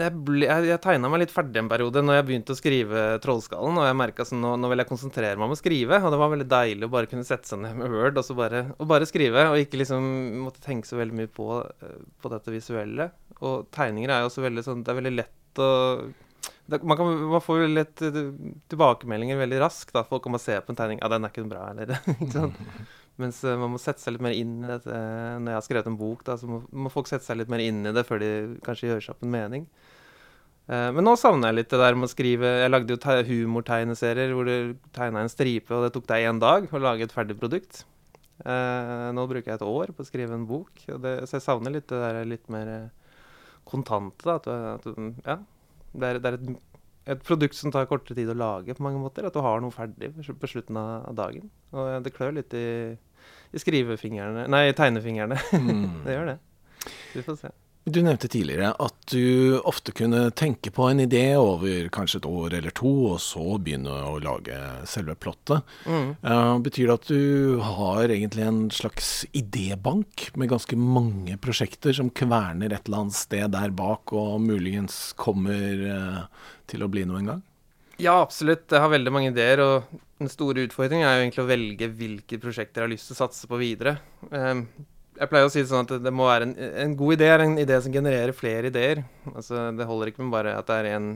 [0.00, 3.04] jeg, ble, jeg, jeg tegna meg litt ferdig en periode når jeg begynte å skrive
[3.22, 3.78] Trollskallen.
[3.78, 6.00] Og jeg merka sånn, nå, nå vil jeg konsentrere meg om å skrive.
[6.02, 8.64] Og det var veldig deilig å bare kunne sette seg ned med Word og, bare,
[8.78, 9.46] og bare, skrive.
[9.52, 10.08] Og ikke liksom
[10.46, 13.10] måtte tenke så veldig mye på, uh, på dette visuelle.
[13.38, 15.70] Og tegninger er jo også veldig sånn Det er veldig lett å
[16.70, 18.18] man, kan, man, får litt uh,
[18.70, 19.94] tilbakemeldinger veldig raskt.
[19.94, 21.02] da Folk kan bare se på en tegning.
[21.02, 22.58] Ja, den er ikke bra, eller ikke sant.
[23.20, 24.90] Mens uh, man må sette seg litt mer inn i dette.
[25.40, 27.62] Når jeg har skrevet en bok, da, så må, må, folk sette seg litt mer
[27.64, 28.30] inn i det før de
[28.66, 29.66] kanskje gjør seg opp en mening.
[30.70, 34.34] Uh, men nå savner jeg litt det der med å skrive Jeg lagde jo humortegneserier
[34.36, 37.38] hvor du tegna en stripe, og det tok deg én dag å lage et ferdig
[37.40, 37.84] produkt.
[38.40, 41.74] Uh, nå bruker jeg et år på å skrive en bok, det, så jeg savner
[41.74, 42.90] litt det der litt mer
[43.68, 44.24] kontante.
[44.24, 45.40] Da, at, at, ja,
[45.92, 46.50] det er, det er et
[47.10, 49.26] et produkt som tar kortere tid å lage på mange måter.
[49.26, 51.48] At du har noe ferdig på slutten av, dagen.
[51.72, 52.66] Og det klør litt i,
[53.50, 55.40] i skrivefingrene Nei, tegnefingrene.
[55.60, 56.04] Mm.
[56.04, 56.38] det gjør det.
[57.14, 57.50] Vi får se.
[57.90, 62.54] Du nevnte tidligere at du ofte kunne tenke på en idé over kanskje et år
[62.58, 64.56] eller to, og så begynne å lage
[64.88, 65.64] selve plottet.
[65.88, 66.10] Mm.
[66.20, 72.12] Uh, betyr det at du har egentlig en slags idébank med ganske mange prosjekter som
[72.12, 77.24] kverner et eller annet sted der bak, og muligens kommer uh, til å bli noe
[77.24, 77.42] en gang?
[77.96, 78.68] Ja, absolutt.
[78.68, 82.38] Jeg har veldig mange ideer, og den store utfordringen er jo egentlig å velge hvilke
[82.42, 83.96] prosjekter jeg har lyst til å satse på videre.
[84.28, 84.66] Um,
[85.16, 86.54] jeg pleier å si det sånn at det må være en,
[86.84, 89.02] en god idé er en idé som genererer flere ideer.
[89.34, 91.10] Altså, det holder ikke med bare at det er en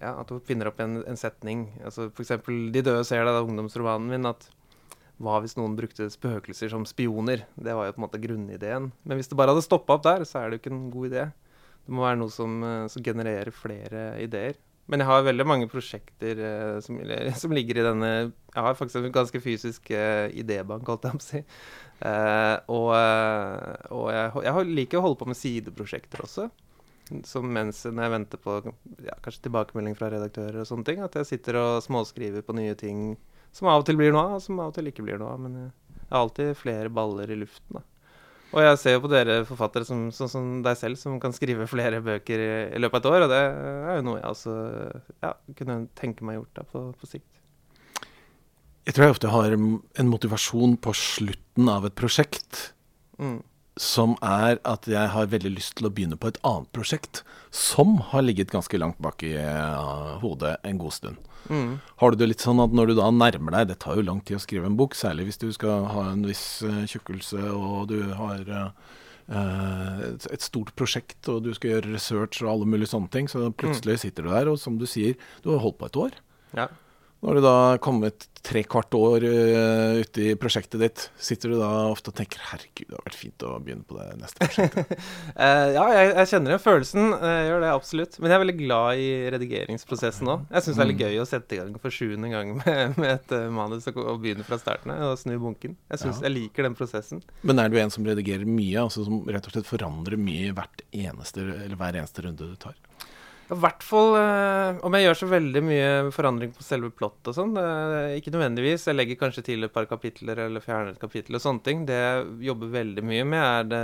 [0.00, 1.66] ja, at du finner opp en, en setning.
[1.84, 2.32] Altså, F.eks.
[2.46, 4.30] 'De døde ser deg', da, ungdomsromanen min.
[4.30, 4.48] at
[5.20, 7.44] hva hvis noen brukte spøkelser som spioner?
[7.60, 8.88] Det var jo på en måte grunnideen.
[9.04, 11.10] Men hvis det bare hadde stoppa opp der, så er det jo ikke en god
[11.10, 11.24] idé.
[11.84, 14.56] Det må være noe som, eh, som genererer flere ideer.
[14.90, 16.98] Men jeg har veldig mange prosjekter uh, som,
[17.42, 21.22] som, ligger i denne Jeg har faktisk en ganske fysisk uh, idébank, holdt jeg på
[21.22, 21.42] å si.
[22.00, 22.90] Uh, og,
[23.92, 26.48] og jeg, jeg, liker å holde på med sideprosjekter også.
[27.26, 31.18] Som mens når jeg venter på ja, kanskje tilbakemelding fra redaktører og sånne ting, at
[31.18, 33.14] jeg sitter og småskriver på nye ting
[33.54, 35.32] som av og til blir noe av, og som av og til ikke blir noe
[35.34, 35.40] av.
[35.42, 37.86] Men jeg har alltid flere baller i luften, da.
[38.50, 41.68] Og jeg ser jo på dere forfattere som, sånn som deg selv, som kan skrive
[41.70, 44.54] flere bøker i, i, løpet av et år, og det er jo noe jeg også
[45.22, 47.28] ja, kunne tenke meg gjort da, på, på, sikt.
[48.88, 52.72] Jeg tror jeg ofte har en motivasjon på slutten av et prosjekt
[53.20, 53.38] mm.
[53.80, 57.22] Som er at jeg har veldig lyst til å begynne på et annet prosjekt
[57.54, 61.30] som har ligget ganske langt bak i uh, hodet en god stund.
[61.48, 61.78] Mm.
[62.02, 64.18] Har du det litt sånn at når du da nærmer deg Det tar jo lang
[64.20, 67.88] tid å skrive en bok, særlig hvis du skal ha en viss uh, tjukkelse og
[67.90, 68.68] du har uh,
[69.30, 73.32] et, stort prosjekt og du skal gjøre research og alle mulige sånne ting.
[73.32, 76.20] Så plutselig sitter du der, og som du sier, du har holdt på et år.
[76.58, 76.68] Ja.
[77.20, 81.68] Når du da kommet tre kvart år uh, ute i prosjektet ditt, sitter du da
[81.90, 84.94] ofte og tenker 'herregud, det har vært fint å begynne på det neste prosjektet'?
[85.36, 87.12] uh, ja, jeg, jeg, kjenner den følelsen.
[87.12, 88.16] Jeg gjør det absolutt.
[88.18, 90.48] Men jeg er veldig glad i redigeringsprosessen òg.
[90.48, 91.04] Jeg syns det er litt mm.
[91.04, 94.24] gøy å sette i gang for sjuende gang med, med et uh, manus og, og
[94.24, 95.76] begynne fra starten av og snu bunken.
[95.92, 96.30] Jeg, synes, ja.
[96.30, 97.20] jeg liker den prosessen.
[97.44, 100.86] Men er du en som redigerer mye, altså som rett og slett forandrer mye hvert
[100.88, 102.80] eneste, eller hver eneste runde du tar?
[103.50, 107.34] I hvert fall eh, om jeg gjør så veldig mye forandring på selve plott og
[107.34, 107.56] sånn.
[108.14, 108.86] Ikke nødvendigvis.
[108.86, 111.82] Jeg legger kanskje til et par kapitler eller fjerner et kapittel og sånne ting.
[111.88, 113.82] Det jeg jobber veldig mye med, er det,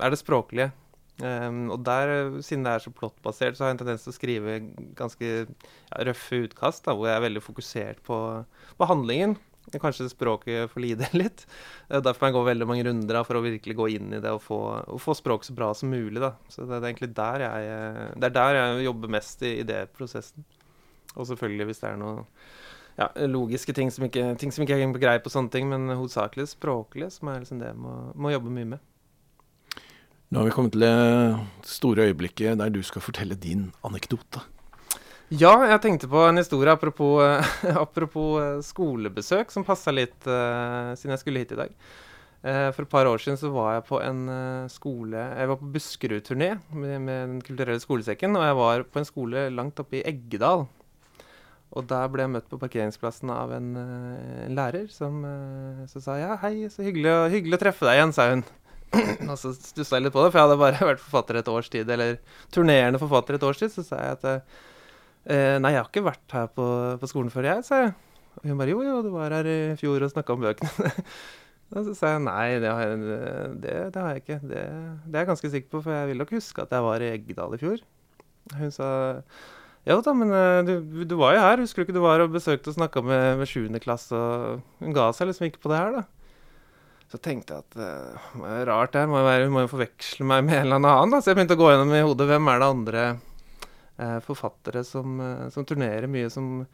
[0.00, 0.72] er det språklige.
[1.20, 4.16] Um, og der, siden det er så plottbasert, så har jeg en tendens til å
[4.16, 4.54] skrive
[4.98, 8.18] ganske ja, røffe utkast, da, hvor jeg er veldig fokusert på,
[8.78, 9.36] på handlingen.
[9.70, 11.44] Kanskje språket får lide litt.
[11.88, 14.42] Derfor må jeg gå veldig mange runder for å virkelig gå inn i det og
[14.44, 16.20] få, og få språket så bra som mulig.
[16.22, 16.34] Da.
[16.52, 20.46] Så det, er egentlig der jeg, det er der jeg jobber mest i idéprosessen.
[21.14, 22.22] Og selvfølgelig hvis det er noen
[22.98, 26.50] ja, logiske ting som ikke, ting som ikke er grei på sånne ting, men hovedsakelig
[26.52, 28.88] språklig, som er liksom det jeg må, må jobbe mye med.
[30.32, 34.40] Nå har vi kommet til det store øyeblikket der du skal fortelle din anekdote.
[35.32, 37.22] Ja, jeg tenkte på en historie apropos,
[37.84, 41.70] apropos eh, skolebesøk, som passa litt uh, siden jeg skulle hit i dag.
[42.42, 45.60] Uh, for et par år siden så var jeg på en uh, skole Jeg var
[45.60, 50.00] på Buskerud-turné med, med, Den kulturelle skolesekken, og jeg var på en skole langt oppe
[50.00, 50.66] i Eggedal.
[51.72, 55.22] Og der ble jeg møtt på parkeringsplassen av en, en lærer som
[55.88, 58.44] sa ja, hei, så hyggelig, hyggelig å treffe deg igjen, sa hun.
[59.30, 61.72] og så stussa jeg litt på det, for jeg hadde bare vært forfatter et års
[61.72, 62.20] tid, eller
[62.52, 63.72] turnerende forfatter et års tid.
[63.72, 64.28] Så sa jeg at
[65.22, 66.66] Eh, nei, jeg har ikke vært her på,
[66.98, 67.94] på skolen før, jeg, sa jeg.
[68.40, 70.92] Og hun bare jo, jo, du var her i fjor og snakka om bøkene.
[71.72, 73.00] da så sa jeg nei, det har jeg,
[73.62, 74.38] det, det har jeg ikke.
[74.42, 74.62] Det,
[75.06, 77.10] det, er jeg ganske sikker på, for jeg vil nok huske at jeg var i
[77.12, 77.84] Eggedal i fjor.
[78.58, 78.88] Hun sa
[79.82, 81.62] jo da, men eh, du, du, var jo her.
[81.62, 83.66] Husker du ikke du var og besøkte og snakka med, med 7.
[83.82, 84.14] klasse?
[84.14, 86.04] Og hun ga seg liksom ikke på det her, da.
[87.12, 89.10] Så tenkte jeg at uh, det er rart det her.
[89.44, 91.12] Hun må jo forveksle meg med en eller annen.
[91.12, 91.20] Da.
[91.20, 93.18] Så jeg begynte å gå gjennom i hodet hvem er det andre eh,
[94.24, 96.64] forfattere som, eh, som, turnerer mye, som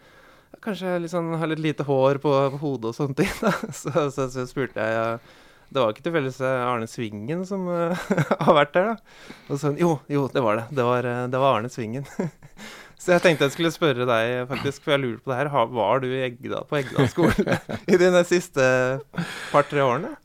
[0.64, 3.31] kanskje liksom har litt lite hår på, på hodet og sånne ting.
[3.81, 5.07] Så, så, så spurte jeg ja,
[5.68, 7.66] Det var ikke tilfeldigvis Arne Svingen som
[8.47, 9.16] har vært der, da?
[9.49, 10.68] Og sånn, jo, jo, det var det.
[10.81, 12.09] Det var, eh, det var Arne Svingen.
[12.99, 15.53] Så jeg tenkte jeg skulle spørre deg, faktisk, for jeg lurer på det her.
[15.70, 18.64] Var du i Egda, på Eggedal skole i dine siste
[19.53, 20.16] par-tre årene?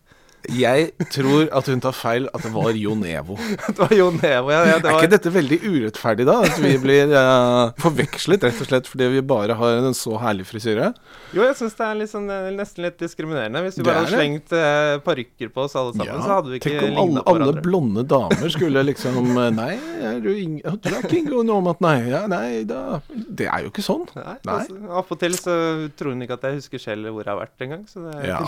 [0.52, 3.38] Jeg tror at hun tar feil, at det var Jon Evo.
[3.68, 4.64] det var Jo Nevo, ja.
[4.68, 4.98] ja det var...
[4.98, 6.36] Er ikke dette veldig urettferdig, da?
[6.44, 10.48] At vi blir uh, forvekslet rett og slett fordi vi bare har en så herlig
[10.50, 10.92] frisyre?
[11.34, 12.28] Jo, jeg syns det er liksom,
[12.58, 13.64] nesten litt diskriminerende.
[13.66, 16.60] Hvis vi bare hadde slengt uh, parykker på oss alle sammen, ja, så hadde vi
[16.62, 17.24] ikke ligna på hverandre.
[17.24, 19.74] Tenk om alle blonde damer skulle liksom Nei,
[20.04, 21.96] er du, ing du er ikke Ingo Normat, nei.
[22.12, 24.06] Ja, nei, da Det er jo ikke sånn.
[24.18, 24.38] Nei.
[24.46, 24.60] nei.
[24.60, 25.56] Altså, Appåtil så
[25.98, 27.84] tror hun ikke at jeg husker selv hvor jeg har vært engang.
[27.90, 28.42] Så det er ja.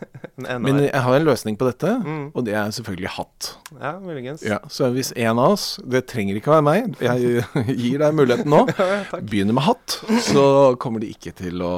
[0.64, 2.26] Men jeg har en løsning på dette, Mm.
[2.34, 3.48] og det er selvfølgelig hatt.
[3.78, 4.42] Ja, muligens.
[4.46, 7.46] Ja, så hvis en av oss, det trenger ikke være meg, jeg
[7.80, 10.44] gir deg muligheten nå, Ja, begynner med hatt, så
[10.82, 11.72] kommer de ikke til å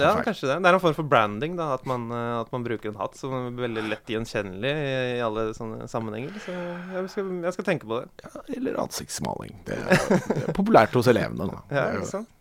[0.00, 0.22] Ja, feil.
[0.24, 0.54] kanskje det.
[0.64, 1.66] Det er en form for branding, da.
[1.76, 5.20] At man, eh, at man bruker en hatt som er veldig lett gjenkjennelig i, i
[5.22, 6.32] alle sånne sammenhenger.
[6.40, 6.54] Så
[6.96, 8.08] jeg skal, jeg skal tenke på det.
[8.24, 9.52] Ja, eller ansiktsmaling.
[9.68, 9.92] Det er,
[10.32, 11.44] det er populært hos elevene.
[11.52, 11.60] Da.
[11.76, 12.32] Ja, ikke sant?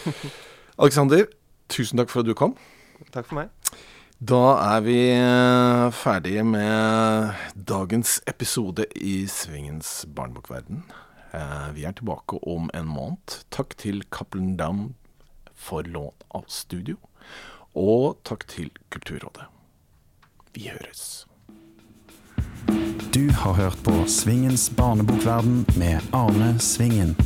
[0.00, 0.32] Aleksander,
[0.82, 1.26] Alexander,
[1.70, 2.56] tusen takk for at du kom.
[3.12, 3.52] Takk for meg.
[4.20, 4.40] Da
[4.76, 10.82] er vi eh, ferdige med dagens episode i Svingens barnebokverden.
[11.32, 13.38] Eh, Vi er tilbake om en måned.
[13.50, 14.94] Takk til Cappelen Dam
[15.54, 16.98] for lån av studio.
[17.74, 19.48] Og takk til Kulturrådet.
[20.52, 21.24] Vi høres.
[23.14, 27.16] Du har hørt på Svingens barnebokverden med Arne Svingen.